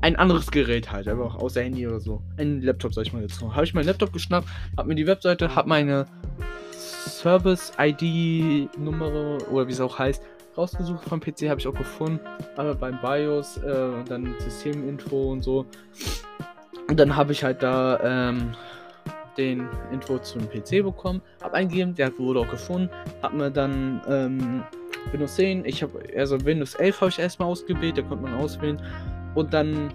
ein 0.00 0.16
anderes 0.16 0.50
Gerät 0.50 0.90
halt, 0.92 1.08
einfach 1.08 1.34
außer 1.36 1.62
Handy 1.62 1.86
oder 1.86 2.00
so. 2.00 2.22
Ein 2.36 2.62
Laptop, 2.62 2.94
sag 2.94 3.06
ich 3.06 3.12
mal 3.12 3.22
jetzt. 3.22 3.40
Habe 3.42 3.64
ich 3.64 3.74
meinen 3.74 3.86
Laptop 3.86 4.12
geschnappt, 4.12 4.48
habe 4.76 4.88
mir 4.88 4.94
die 4.94 5.06
Webseite, 5.06 5.54
habe 5.54 5.68
meine 5.68 6.06
Service-ID-Nummer 6.72 9.38
oder 9.50 9.66
wie 9.66 9.72
es 9.72 9.80
auch 9.80 9.98
heißt, 9.98 10.22
rausgesucht 10.56 11.04
vom 11.04 11.20
PC, 11.20 11.48
habe 11.48 11.60
ich 11.60 11.66
auch 11.66 11.74
gefunden. 11.74 12.20
Aber 12.56 12.74
beim 12.74 13.00
BIOS 13.00 13.58
äh, 13.58 13.70
und 13.70 14.10
dann 14.10 14.34
Systeminfo 14.38 15.32
und 15.32 15.42
so. 15.42 15.66
Und 16.88 16.98
dann 17.00 17.16
habe 17.16 17.32
ich 17.32 17.42
halt 17.42 17.62
da 17.62 18.28
ähm, 18.28 18.54
den 19.36 19.68
Info 19.90 20.18
zum 20.18 20.48
PC 20.48 20.82
bekommen, 20.82 21.20
habe 21.42 21.54
eingegeben, 21.54 21.94
der 21.94 22.16
wurde 22.18 22.40
auch 22.40 22.48
gefunden, 22.48 22.90
habe 23.22 23.36
mir 23.36 23.50
dann 23.50 24.00
ähm, 24.08 24.62
Windows 25.10 25.34
10, 25.36 25.64
ich 25.64 25.82
habe 25.82 26.00
also 26.16 26.42
Windows 26.44 26.74
11 26.74 27.00
habe 27.00 27.10
ich 27.10 27.18
erstmal 27.18 27.48
ausgewählt, 27.48 27.98
da 27.98 28.02
konnte 28.02 28.24
man 28.24 28.34
auswählen 28.34 28.80
und 29.34 29.52
dann 29.52 29.92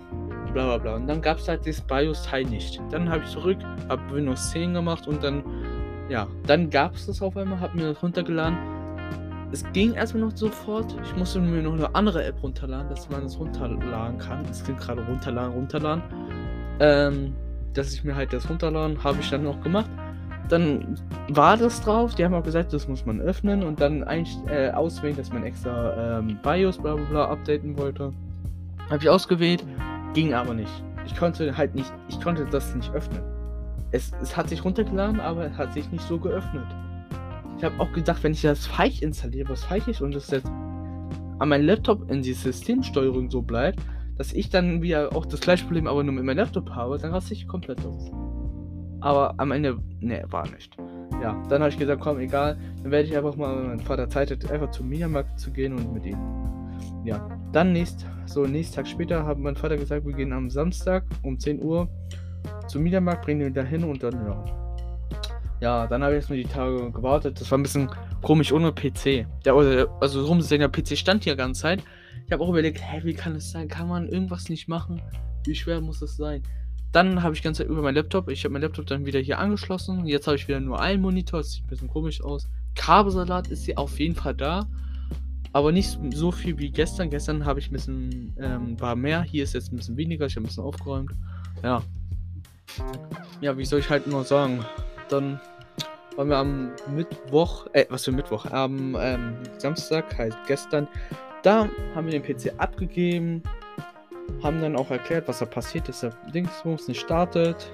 bla 0.54 0.66
bla 0.66 0.78
bla 0.78 0.96
und 0.96 1.08
dann 1.08 1.22
gab 1.22 1.38
es 1.38 1.48
halt 1.48 1.66
das 1.66 1.80
BIOS 1.82 2.24
Teil 2.24 2.46
nicht. 2.46 2.82
Dann 2.90 3.10
habe 3.10 3.24
ich 3.24 3.30
zurück, 3.30 3.58
habe 3.88 4.02
Windows 4.14 4.52
10 4.52 4.74
gemacht 4.74 5.08
und 5.08 5.24
dann 5.24 5.44
ja, 6.10 6.28
dann 6.48 6.70
gab 6.70 6.96
es 6.96 7.06
das 7.06 7.22
auf 7.22 7.38
einmal, 7.38 7.60
habe 7.60 7.78
mir 7.78 7.94
das 7.94 8.02
runtergeladen 8.02 8.58
es 9.52 9.64
ging 9.74 9.94
erstmal 9.94 10.24
noch 10.24 10.36
sofort. 10.36 10.96
Ich 11.04 11.16
musste 11.16 11.40
mir 11.40 11.62
noch 11.62 11.74
eine 11.74 11.94
andere 11.96 12.24
App 12.24 12.42
runterladen, 12.44 12.90
dass 12.90 13.10
man 13.10 13.26
es 13.26 13.40
runterladen 13.40 14.18
kann. 14.20 14.46
Es 14.50 14.64
klingt 14.64 14.80
gerade 14.80 15.06
runterladen, 15.06 15.54
runterladen. 15.54 16.04
Ähm, 16.80 17.36
dass 17.74 17.94
ich 17.94 18.04
mir 18.04 18.16
halt 18.16 18.32
das 18.34 18.50
runterladen, 18.50 19.04
habe 19.04 19.18
ich 19.20 19.30
dann 19.30 19.44
noch 19.44 19.60
gemacht. 19.62 19.90
Dann 20.50 20.96
war 21.30 21.58
das 21.58 21.82
drauf. 21.82 22.16
Die 22.16 22.26
haben 22.26 22.34
auch 22.34 22.44
gesagt, 22.44 22.74
das 22.74 22.88
muss 22.88 23.06
man 23.06 23.22
öffnen 23.22 23.64
und 23.64 23.80
dann 23.82 24.04
äh, 24.04 24.72
auswählen, 24.72 25.16
dass 25.16 25.32
man 25.32 25.44
extra 25.44 26.20
ähm, 26.20 26.40
BIOS 26.42 26.78
bla 26.78 26.96
bla 26.96 27.06
bla 27.06 27.26
updaten 27.30 27.78
wollte. 27.78 28.12
Habe 28.90 28.98
ich 28.98 29.10
ausgewählt, 29.10 29.64
ging 30.14 30.34
aber 30.34 30.54
nicht. 30.54 30.84
Ich 31.06 31.16
konnte 31.16 31.56
halt 31.56 31.76
nicht, 31.76 31.92
ich 32.08 32.20
konnte 32.22 32.46
das 32.46 32.74
nicht 32.76 32.92
öffnen. 32.94 33.22
Es, 33.92 34.12
es 34.22 34.36
hat 34.36 34.50
sich 34.50 34.64
runtergeladen, 34.64 35.20
aber 35.20 35.46
es 35.46 35.58
hat 35.58 35.74
sich 35.74 35.90
nicht 35.92 36.08
so 36.08 36.20
geöffnet. 36.20 36.66
Ich 37.60 37.66
habe 37.66 37.78
auch 37.78 37.92
gedacht, 37.92 38.24
wenn 38.24 38.32
ich 38.32 38.42
das 38.42 38.66
falsch 38.66 39.02
installiere, 39.02 39.50
was 39.50 39.66
falsch 39.66 39.90
ist 39.90 40.02
und 40.02 40.16
das 40.16 40.32
jetzt 40.32 40.48
an 40.48 41.50
meinem 41.50 41.66
Laptop 41.66 42.10
in 42.10 42.22
die 42.22 42.32
Systemsteuerung 42.32 43.30
so 43.30 43.42
bleibt, 43.42 43.80
dass 44.18 44.32
ich 44.32 44.50
dann 44.50 44.82
wieder 44.82 45.14
auch 45.14 45.26
das 45.26 45.42
gleiche 45.42 45.66
Problem 45.66 45.86
aber 45.86 46.02
nur 46.02 46.14
mit 46.14 46.24
meinem 46.24 46.38
Laptop 46.38 46.70
habe, 46.70 46.98
dann 46.98 47.12
raste 47.12 47.34
ich 47.34 47.50
komplett 47.50 47.86
aus. 47.86 48.12
Aber 49.02 49.34
am 49.36 49.52
Ende, 49.52 49.78
ne, 50.00 50.24
war 50.30 50.48
nicht. 50.50 50.78
Ja, 51.22 51.44
dann 51.50 51.62
habe 51.62 51.70
ich 51.70 51.78
gesagt, 51.78 52.02
komm, 52.02 52.20
egal, 52.20 52.58
dann 52.82 52.92
werde 52.92 53.10
ich 53.10 53.18
einfach 53.18 53.36
mal, 53.36 53.58
wenn 53.58 53.68
mein 53.68 53.80
Vater 53.82 54.08
Zeit 54.08 54.32
hat, 54.32 54.50
einfach 54.50 54.72
zum 54.72 54.88
Mediamarkt 54.88 55.38
zu 55.38 55.52
gehen 55.52 55.74
und 55.74 55.94
mit 55.94 56.06
ihm. 56.06 56.18
Ja, 57.04 57.28
dann 57.52 57.74
nächst, 57.74 58.06
so 58.26 58.46
nächsten 58.46 58.78
Tag 58.78 58.88
später 58.88 59.26
hat 59.26 59.38
mein 59.38 59.58
Vater 59.58 59.76
gesagt, 59.76 60.06
wir 60.06 60.14
gehen 60.14 60.32
am 60.32 60.50
Samstag 60.50 61.04
um 61.24 61.38
10 61.38 61.62
Uhr 61.62 61.90
zum 62.70 62.84
Mediamarkt, 62.84 63.26
bringen 63.26 63.48
ihn 63.48 63.54
da 63.54 63.64
hin 63.64 63.84
und 63.84 64.02
dann, 64.02 64.14
ja. 64.14 64.59
Ja, 65.62 65.88
dann 65.88 66.04
habe 66.04 66.14
ich 66.14 66.18
erstmal 66.18 66.38
die 66.38 66.46
Tage 66.46 66.92
gewartet. 66.92 67.40
Das 67.42 67.52
war 67.52 67.58
ein 67.58 67.64
bisschen 67.64 67.90
komisch 68.22 68.52
ohne 68.52 68.72
PC. 68.72 69.28
Der, 69.44 69.88
also 70.00 70.26
rumsehen, 70.26 70.62
der 70.62 70.70
PC 70.70 70.98
stand 70.98 71.24
hier 71.24 71.34
die 71.34 71.38
ganze 71.38 71.62
Zeit. 71.62 71.84
Ich 72.26 72.32
habe 72.32 72.44
auch 72.44 72.50
überlegt, 72.50 72.80
hä, 72.80 73.02
wie 73.04 73.14
kann 73.14 73.36
es 73.36 73.52
sein? 73.52 73.68
Kann 73.68 73.88
man 73.88 74.08
irgendwas 74.08 74.50
nicht 74.50 74.68
machen? 74.68 75.02
Wie 75.46 75.56
schwer 75.56 75.82
muss 75.82 76.00
das 76.00 76.16
sein? 76.16 76.44
Dann 76.92 77.22
habe 77.22 77.34
ich 77.34 77.42
die 77.42 77.44
ganze 77.44 77.64
Zeit 77.64 77.72
über 77.72 77.82
meinen 77.82 77.96
Laptop. 77.96 78.30
Ich 78.30 78.44
habe 78.44 78.54
meinen 78.54 78.64
Laptop 78.64 78.86
dann 78.88 79.06
wieder 79.06 79.20
hier 79.20 79.40
angeschlossen. 79.40 80.06
Jetzt 80.06 80.28
habe 80.28 80.38
ich 80.38 80.48
wieder 80.48 80.60
nur 80.60 80.80
einen 80.80 81.02
Monitor. 81.02 81.40
Das 81.40 81.52
sieht 81.52 81.66
ein 81.66 81.68
bisschen 81.68 81.88
komisch 81.88 82.24
aus. 82.24 82.48
Kabelsalat 82.76 83.48
ist 83.50 83.66
hier 83.66 83.78
auf 83.78 84.00
jeden 84.00 84.16
Fall 84.16 84.36
da. 84.36 84.68
Aber 85.52 85.72
nicht 85.72 86.00
so 86.14 86.32
viel 86.32 86.58
wie 86.58 86.70
gestern. 86.70 87.10
Gestern 87.10 87.46
habe 87.46 87.60
ich 87.60 87.70
ein 87.70 87.74
bisschen, 87.74 88.36
ähm, 88.40 88.80
war 88.80 88.96
mehr. 88.96 89.24
Hier 89.24 89.44
ist 89.44 89.54
jetzt 89.54 89.72
ein 89.72 89.76
bisschen 89.76 89.98
weniger. 89.98 90.26
Ich 90.26 90.36
habe 90.36 90.44
ein 90.44 90.48
bisschen 90.48 90.64
aufgeräumt. 90.64 91.12
Ja. 91.64 91.84
Ja, 93.42 93.58
wie 93.58 93.66
soll 93.66 93.80
ich 93.80 93.90
halt 93.90 94.08
nur 94.08 94.24
sagen? 94.24 94.64
Dann 95.10 95.40
waren 96.16 96.30
wir 96.30 96.38
am 96.38 96.72
Mittwoch, 96.96 97.68
äh, 97.74 97.86
was 97.90 98.06
für 98.06 98.12
Mittwoch? 98.12 98.46
Am 98.46 98.96
ähm, 99.00 99.36
Samstag, 99.58 100.18
halt 100.18 100.36
gestern. 100.48 100.88
Da 101.44 101.70
haben 101.96 102.08
wir 102.10 102.20
den 102.20 102.24
PC 102.24 102.54
abgegeben 102.58 103.44
haben 104.44 104.62
dann 104.62 104.76
auch 104.76 104.90
erklärt, 104.90 105.28
was 105.28 105.40
da 105.40 105.46
passiert 105.46 105.90
ist, 105.90 106.04
der 106.04 106.12
Dingsbums 106.34 106.88
nicht 106.88 107.00
startet. 107.00 107.72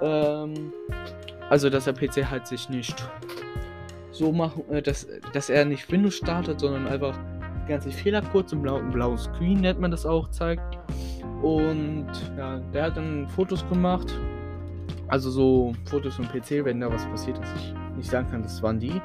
Ähm, 0.00 0.72
also, 1.48 1.68
dass 1.70 1.84
der 1.84 1.92
PC 1.92 2.30
halt 2.30 2.46
sich 2.46 2.68
nicht 2.68 2.94
so 4.12 4.32
machen, 4.32 4.64
äh, 4.70 4.82
dass, 4.82 5.06
dass 5.32 5.50
er 5.50 5.64
nicht 5.64 5.90
Windows 5.90 6.16
startet, 6.16 6.60
sondern 6.60 6.86
einfach 6.86 7.18
ganze 7.66 7.90
Fehlercodes 7.90 8.52
im 8.52 8.62
blauen, 8.62 8.90
blauen 8.90 9.18
Screen, 9.18 9.60
nennt 9.60 9.80
man 9.80 9.90
das 9.90 10.06
auch, 10.06 10.28
zeigt. 10.30 10.78
Und 11.42 12.08
ja, 12.36 12.58
der 12.72 12.84
hat 12.84 12.96
dann 12.96 13.28
Fotos 13.28 13.66
gemacht. 13.68 14.12
Also 15.10 15.30
so 15.30 15.72
Fotos 15.84 16.16
vom 16.16 16.26
PC, 16.26 16.64
wenn 16.64 16.80
da 16.80 16.90
was 16.90 17.04
passiert 17.06 17.38
ist, 17.38 17.54
ich 17.56 17.74
nicht 17.96 18.10
sagen 18.10 18.30
kann, 18.30 18.42
das 18.42 18.62
waren 18.62 18.78
die. 18.78 19.00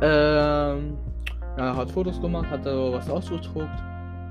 Ähm, 0.00 0.96
ja, 1.56 1.76
hat 1.76 1.90
Fotos 1.90 2.20
gemacht, 2.20 2.48
hat 2.50 2.64
da 2.64 2.92
was 2.92 3.08
ausgedruckt 3.10 3.68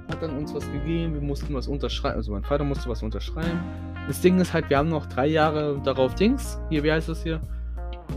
hat 0.09 0.21
dann 0.21 0.37
uns 0.37 0.53
was 0.53 0.69
gegeben, 0.71 1.13
wir 1.13 1.21
mussten 1.21 1.53
was 1.53 1.67
unterschreiben, 1.67 2.17
also 2.17 2.31
mein 2.31 2.43
Vater 2.43 2.63
musste 2.63 2.89
was 2.89 3.03
unterschreiben. 3.03 3.59
Das 4.07 4.21
Ding 4.21 4.39
ist 4.39 4.53
halt, 4.53 4.69
wir 4.69 4.77
haben 4.77 4.89
noch 4.89 5.05
drei 5.05 5.27
Jahre 5.27 5.79
darauf 5.83 6.15
Dings, 6.15 6.57
hier, 6.69 6.83
wie 6.83 6.91
heißt 6.91 7.09
das 7.09 7.23
hier? 7.23 7.41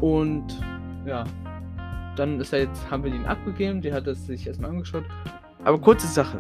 Und 0.01 0.45
ja, 1.05 1.25
dann 2.17 2.41
ist 2.41 2.53
er 2.53 2.61
jetzt, 2.61 2.91
haben 2.91 3.03
wir 3.03 3.11
den 3.11 3.27
abgegeben, 3.27 3.81
der 3.81 3.95
hat 3.95 4.07
das 4.07 4.27
sich 4.27 4.47
erstmal 4.47 4.71
angeschaut. 4.71 5.05
Aber 5.65 5.79
kurze 5.79 6.07
Sache, 6.07 6.39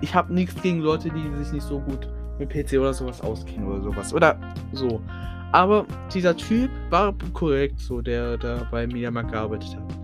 ich 0.00 0.14
habe 0.14 0.32
nichts 0.32 0.60
gegen 0.62 0.80
Leute, 0.80 1.10
die 1.10 1.36
sich 1.36 1.52
nicht 1.52 1.66
so 1.66 1.80
gut 1.80 2.08
mit 2.38 2.50
PC 2.50 2.78
oder 2.78 2.92
sowas 2.92 3.20
auskennen 3.20 3.66
oder 3.66 3.82
sowas. 3.82 4.12
Oder 4.12 4.38
so. 4.72 5.00
Aber 5.52 5.86
dieser 6.12 6.36
Typ 6.36 6.70
war 6.90 7.14
korrekt, 7.32 7.78
so 7.78 8.00
der 8.00 8.36
da 8.36 8.66
bei 8.70 8.86
Mediamarkt 8.86 9.32
gearbeitet 9.32 9.76
hat. 9.76 9.98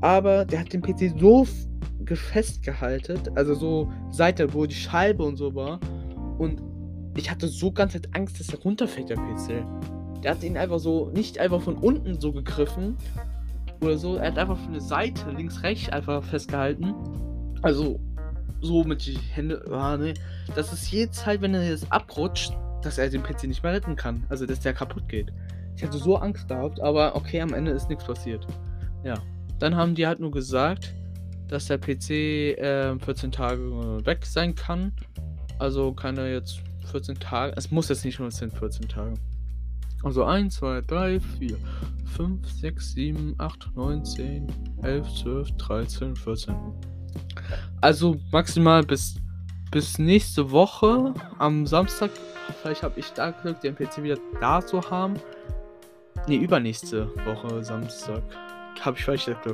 Aber 0.00 0.44
der 0.44 0.60
hat 0.60 0.72
den 0.72 0.80
PC 0.80 1.14
so 1.18 1.46
festgehalten, 2.12 3.20
also 3.36 3.54
so 3.54 3.92
Seite, 4.10 4.52
wo 4.54 4.66
die 4.66 4.74
Scheibe 4.74 5.22
und 5.22 5.36
so 5.36 5.54
war. 5.54 5.78
Und 6.38 6.62
ich 7.16 7.30
hatte 7.30 7.46
so 7.48 7.70
ganz 7.70 7.92
halt 7.92 8.08
Angst, 8.16 8.40
dass 8.40 8.48
er 8.48 8.60
runterfällt, 8.60 9.10
der 9.10 9.16
PC. 9.16 9.64
Der 10.22 10.32
hat 10.32 10.42
ihn 10.42 10.56
einfach 10.56 10.78
so, 10.78 11.10
nicht 11.10 11.38
einfach 11.38 11.60
von 11.60 11.76
unten 11.76 12.20
so 12.20 12.32
gegriffen 12.32 12.96
oder 13.82 13.98
so. 13.98 14.16
Er 14.16 14.28
hat 14.28 14.38
einfach 14.38 14.58
von 14.58 14.72
der 14.72 14.82
Seite, 14.82 15.30
links, 15.30 15.62
rechts 15.62 15.90
einfach 15.90 16.22
festgehalten. 16.24 16.94
Also 17.62 18.00
so 18.60 18.84
mit 18.84 19.06
die 19.06 19.18
Hände. 19.18 19.64
Ah, 19.70 19.96
ne. 19.96 20.14
Das 20.54 20.72
ist 20.72 20.92
jetzt 20.92 21.26
halt, 21.26 21.40
wenn 21.40 21.54
er 21.54 21.68
jetzt 21.68 21.90
abrutscht, 21.90 22.52
dass 22.82 22.98
er 22.98 23.08
den 23.08 23.22
PC 23.22 23.44
nicht 23.44 23.62
mehr 23.62 23.72
retten 23.72 23.96
kann. 23.96 24.24
Also 24.28 24.46
dass 24.46 24.60
der 24.60 24.72
kaputt 24.72 25.08
geht. 25.08 25.32
Ich 25.76 25.82
hatte 25.82 25.98
so 25.98 26.16
Angst 26.16 26.48
gehabt, 26.48 26.80
aber 26.80 27.16
okay, 27.16 27.40
am 27.40 27.54
Ende 27.54 27.70
ist 27.70 27.88
nichts 27.88 28.04
passiert. 28.04 28.46
Ja. 29.04 29.14
Dann 29.58 29.76
haben 29.76 29.94
die 29.94 30.06
halt 30.06 30.20
nur 30.20 30.30
gesagt, 30.30 30.94
dass 31.48 31.66
der 31.66 31.78
PC 31.78 32.10
äh, 32.58 32.98
14 32.98 33.32
Tage 33.32 34.04
weg 34.04 34.24
sein 34.24 34.54
kann. 34.54 34.92
Also 35.58 35.92
kann 35.92 36.16
er 36.16 36.32
jetzt 36.32 36.60
14 36.90 37.16
Tage. 37.16 37.54
Es 37.56 37.70
muss 37.70 37.88
jetzt 37.88 38.04
nicht 38.04 38.18
nur 38.18 38.30
sind 38.30 38.52
14 38.52 38.88
Tage. 38.88 39.14
Also 40.02 40.24
1, 40.24 40.54
2, 40.56 40.80
3, 40.82 41.20
4, 41.20 41.56
5, 42.16 42.50
6, 42.50 42.92
7, 42.92 43.34
8, 43.36 43.70
9, 43.74 44.04
10, 44.04 44.46
11, 44.82 45.14
12, 45.22 45.52
13, 45.58 46.16
14. 46.16 46.54
Also 47.80 48.16
maximal 48.32 48.82
bis, 48.82 49.16
bis 49.70 49.98
nächste 49.98 50.50
Woche 50.50 51.14
am 51.38 51.66
Samstag. 51.66 52.10
Vielleicht 52.62 52.82
habe 52.82 52.98
ich 53.00 53.10
da 53.12 53.30
Glück, 53.30 53.60
den 53.60 53.74
PC 53.74 54.02
wieder 54.02 54.18
da 54.40 54.64
zu 54.64 54.82
haben. 54.90 55.14
Ne, 56.26 56.36
übernächste 56.36 57.08
Woche 57.24 57.64
Samstag 57.64 58.22
habe 58.80 58.96
ich 58.98 59.04
falsch 59.04 59.26
gesagt. 59.26 59.48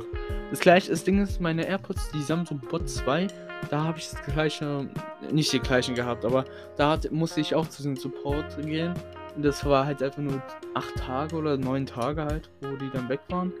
Das 0.49 0.59
gleiche, 0.59 0.89
das 0.89 1.03
Ding 1.03 1.21
ist, 1.21 1.41
meine 1.41 1.65
AirPods, 1.65 2.11
die 2.11 2.21
Samsung 2.21 2.59
Bot 2.69 2.89
2, 2.89 3.27
da 3.69 3.83
habe 3.83 3.97
ich 3.97 4.09
das 4.09 4.21
gleiche, 4.23 4.89
nicht 5.31 5.51
die 5.51 5.59
gleichen 5.59 5.95
gehabt, 5.95 6.25
aber 6.25 6.45
da 6.77 6.91
hat, 6.91 7.11
musste 7.11 7.41
ich 7.41 7.55
auch 7.55 7.67
zu 7.67 7.77
diesem 7.77 7.95
Support 7.95 8.61
gehen. 8.61 8.93
Und 9.35 9.43
das 9.43 9.65
war 9.65 9.85
halt 9.85 10.01
einfach 10.01 10.21
nur 10.21 10.41
8 10.73 10.95
Tage 10.95 11.35
oder 11.35 11.57
9 11.57 11.85
Tage 11.85 12.23
halt, 12.23 12.49
wo 12.61 12.75
die 12.75 12.89
dann 12.91 13.07
weg 13.09 13.19
waren. 13.29 13.51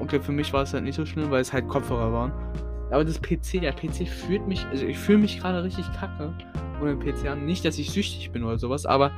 Okay, 0.00 0.20
für 0.20 0.32
mich 0.32 0.52
war 0.52 0.62
es 0.62 0.72
halt 0.72 0.84
nicht 0.84 0.96
so 0.96 1.04
schlimm, 1.04 1.30
weil 1.30 1.40
es 1.40 1.52
halt 1.52 1.68
Kopfhörer 1.68 2.12
waren. 2.12 2.32
Aber 2.90 3.04
das 3.04 3.20
PC, 3.20 3.60
der 3.60 3.72
PC 3.72 4.06
fühlt 4.06 4.46
mich, 4.46 4.64
also 4.66 4.86
ich 4.86 4.98
fühle 4.98 5.18
mich 5.18 5.40
gerade 5.40 5.62
richtig 5.62 5.86
kacke 5.92 6.32
ohne 6.80 6.96
PC 6.96 7.28
an. 7.28 7.44
Nicht, 7.46 7.64
dass 7.64 7.78
ich 7.78 7.90
süchtig 7.90 8.30
bin 8.30 8.44
oder 8.44 8.58
sowas, 8.58 8.86
aber 8.86 9.10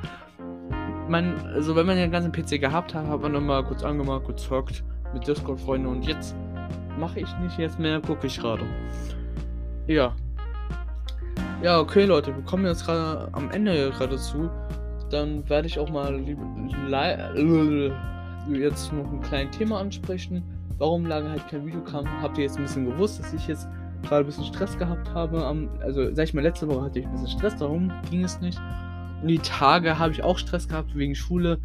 man, 1.09 1.35
also 1.55 1.75
wenn 1.77 1.87
man 1.87 1.97
den 1.97 2.11
ganzen 2.11 2.33
PC 2.33 2.61
gehabt 2.61 2.95
hat, 2.95 3.07
hat 3.07 3.21
man 3.21 3.33
nochmal 3.33 3.65
kurz 3.65 3.83
angemacht, 3.83 4.27
gezockt 4.27 4.85
mit 5.13 5.27
Discord-Freunden 5.27 5.87
und 5.87 6.07
jetzt 6.07 6.35
mache 6.99 7.21
ich 7.21 7.39
nicht 7.39 7.59
jetzt 7.59 7.79
mehr, 7.79 8.01
gucke 8.01 8.27
ich 8.27 8.39
gerade. 8.39 8.65
Ja. 9.87 10.15
Ja, 11.63 11.81
okay, 11.81 12.05
Leute, 12.05 12.35
wir 12.35 12.45
kommen 12.45 12.67
jetzt 12.67 12.85
gerade 12.85 13.29
am 13.33 13.51
Ende 13.51 13.91
gerade 13.91 14.17
zu. 14.17 14.51
Dann 15.11 15.49
werde 15.49 15.67
ich 15.67 15.79
auch 15.79 15.91
mal 15.91 16.21
jetzt 18.51 18.93
noch 18.93 19.11
ein 19.11 19.21
kleines 19.23 19.57
Thema 19.57 19.81
ansprechen. 19.81 20.43
Warum 20.79 21.07
lange 21.07 21.31
halt 21.31 21.47
kein 21.49 21.67
Video 21.67 21.83
kam, 21.83 22.07
habt 22.23 22.39
ihr 22.39 22.45
jetzt 22.45 22.57
ein 22.57 22.63
bisschen 22.63 22.87
gewusst, 22.87 23.19
dass 23.19 23.33
ich 23.35 23.47
jetzt 23.49 23.69
gerade 24.03 24.25
ein 24.25 24.27
bisschen 24.27 24.45
Stress 24.45 24.79
gehabt 24.79 25.13
habe. 25.13 25.45
also, 25.81 26.15
sag 26.15 26.25
ich 26.25 26.35
mal, 26.35 26.43
letzte 26.43 26.69
Woche 26.69 26.83
hatte 26.83 27.01
ich 27.01 27.07
ein 27.07 27.13
bisschen 27.13 27.29
Stress, 27.29 27.57
darum 27.57 27.93
ging 28.11 28.25
es 28.25 28.41
nicht. 28.41 28.61
Und 29.21 29.29
die 29.29 29.39
Tage 29.39 29.99
habe 29.99 30.13
ich 30.13 30.23
auch 30.23 30.39
Stress 30.39 30.69
gehabt 30.69 30.95
wegen 30.95 31.17
Schule 31.17 31.59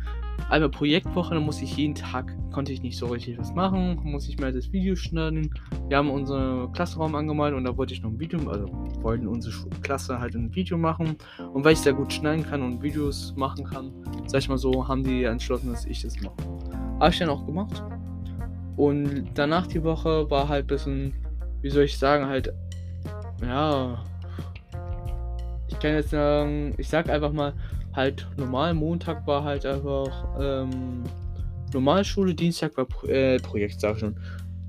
einmal 0.49 0.69
Projektwoche, 0.69 1.35
dann 1.35 1.43
muss 1.43 1.61
ich 1.61 1.77
jeden 1.77 1.93
Tag, 1.93 2.35
konnte 2.51 2.73
ich 2.73 2.81
nicht 2.81 2.97
so 2.97 3.05
richtig 3.05 3.37
was 3.37 3.53
machen, 3.53 3.99
muss 4.03 4.27
ich 4.27 4.39
mir 4.39 4.51
das 4.51 4.71
Video 4.71 4.95
schneiden. 4.95 5.53
Wir 5.87 5.97
haben 5.97 6.09
unseren 6.09 6.71
Klassenraum 6.73 7.13
angemalt 7.13 7.53
und 7.53 7.63
da 7.63 7.77
wollte 7.77 7.93
ich 7.93 8.01
noch 8.01 8.09
ein 8.09 8.19
Video, 8.19 8.39
also 8.49 8.65
wollten 9.01 9.27
unsere 9.27 9.53
Klasse 9.81 10.19
halt 10.19 10.35
ein 10.35 10.53
Video 10.55 10.77
machen. 10.77 11.17
Und 11.53 11.63
weil 11.63 11.73
ich 11.73 11.79
sehr 11.79 11.93
gut 11.93 12.11
schneiden 12.11 12.43
kann 12.43 12.63
und 12.63 12.81
Videos 12.81 13.35
machen 13.35 13.65
kann, 13.65 13.91
sag 14.25 14.39
ich 14.39 14.49
mal 14.49 14.57
so, 14.57 14.87
haben 14.87 15.03
die 15.03 15.23
entschlossen, 15.23 15.71
dass 15.71 15.85
ich 15.85 16.01
das 16.01 16.19
mache. 16.21 16.35
Habe 16.99 17.11
ich 17.11 17.19
dann 17.19 17.29
auch 17.29 17.45
gemacht. 17.45 17.83
Und 18.75 19.29
danach 19.35 19.67
die 19.67 19.83
Woche 19.83 20.29
war 20.29 20.47
halt 20.47 20.65
ein 20.65 20.67
bisschen, 20.67 21.13
wie 21.61 21.69
soll 21.69 21.83
ich 21.83 21.97
sagen, 21.97 22.25
halt, 22.25 22.53
ja, 23.41 24.03
ich 25.67 25.79
kann 25.79 25.93
jetzt 25.93 26.09
sagen, 26.09 26.73
ich 26.77 26.87
sag 26.89 27.09
einfach 27.09 27.31
mal, 27.31 27.53
halt 27.93 28.27
normal. 28.37 28.73
Montag 28.73 29.25
war 29.27 29.43
halt 29.43 29.65
einfach 29.65 30.39
ähm, 30.39 31.03
Normalschule, 31.73 32.33
Dienstag 32.33 32.75
war 32.77 32.87
äh, 33.09 33.37
Projekt, 33.39 33.79
sag 33.79 33.99
schon. 33.99 34.15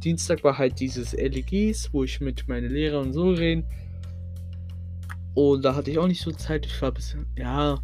Dienstag 0.02 0.44
war 0.44 0.58
halt 0.58 0.80
dieses 0.80 1.12
LEGs, 1.14 1.92
wo 1.92 2.04
ich 2.04 2.20
mit 2.20 2.46
meinen 2.48 2.70
Lehrern 2.70 3.12
so 3.12 3.30
rede. 3.30 3.64
Und 5.34 5.64
da 5.64 5.74
hatte 5.74 5.90
ich 5.90 5.98
auch 5.98 6.06
nicht 6.06 6.22
so 6.22 6.30
Zeit. 6.30 6.66
Ich 6.66 6.80
war 6.80 6.90
ein 6.90 6.94
bisschen, 6.94 7.26
ja. 7.36 7.78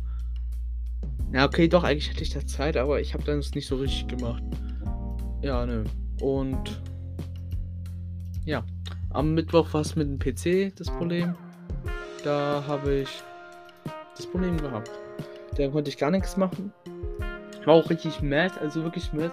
Ja, 1.32 1.46
okay, 1.46 1.68
doch, 1.68 1.84
eigentlich 1.84 2.10
hatte 2.10 2.22
ich 2.22 2.30
da 2.30 2.44
Zeit, 2.46 2.76
aber 2.76 3.00
ich 3.00 3.14
habe 3.14 3.24
dann 3.24 3.38
es 3.38 3.54
nicht 3.54 3.66
so 3.66 3.76
richtig 3.76 4.08
gemacht. 4.08 4.42
Ja, 5.42 5.64
ne. 5.64 5.84
Und 6.20 6.80
ja, 8.44 8.64
am 9.10 9.34
Mittwoch 9.34 9.72
war 9.72 9.80
es 9.80 9.96
mit 9.96 10.08
dem 10.08 10.18
PC 10.18 10.74
das 10.76 10.88
Problem. 10.88 11.34
Da 12.24 12.62
habe 12.66 13.00
ich 13.00 13.22
das 14.16 14.26
Problem 14.26 14.56
gehabt. 14.58 14.90
Da 15.56 15.68
konnte 15.68 15.90
ich 15.90 15.98
gar 15.98 16.10
nichts 16.10 16.36
machen. 16.36 16.72
Ich 17.60 17.66
war 17.66 17.74
auch 17.74 17.90
richtig 17.90 18.22
mad, 18.22 18.54
also 18.60 18.82
wirklich 18.82 19.12
mad. 19.12 19.32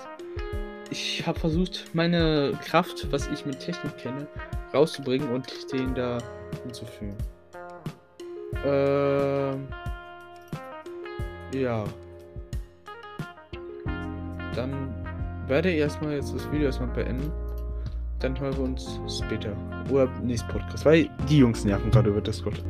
Ich 0.90 1.26
habe 1.28 1.40
versucht, 1.40 1.86
meine 1.94 2.58
Kraft, 2.64 3.12
was 3.12 3.28
ich 3.28 3.46
mit 3.46 3.60
Technik 3.60 3.98
kenne, 3.98 4.28
rauszubringen 4.74 5.30
und 5.30 5.48
den 5.72 5.94
da 5.94 6.18
hinzufügen. 6.64 7.16
Ähm. 8.66 9.68
Ja. 11.54 11.84
Dann 14.56 14.97
werde 15.48 15.72
erstmal 15.72 16.14
jetzt 16.14 16.34
das 16.34 16.50
Video 16.52 16.68
erstmal 16.68 16.90
beenden. 16.90 17.32
Dann 18.20 18.40
hören 18.40 18.56
wir 18.58 18.64
uns 18.64 19.00
später. 19.20 19.56
Oder 19.90 20.10
nächsten 20.24 20.48
Podcast. 20.50 20.86
Weil 20.86 21.10
die 21.30 21.38
Jungs 21.38 21.64
nerven 21.64 21.92
gerade 21.92 22.10
über 22.10 22.22
Discord. 22.22 22.64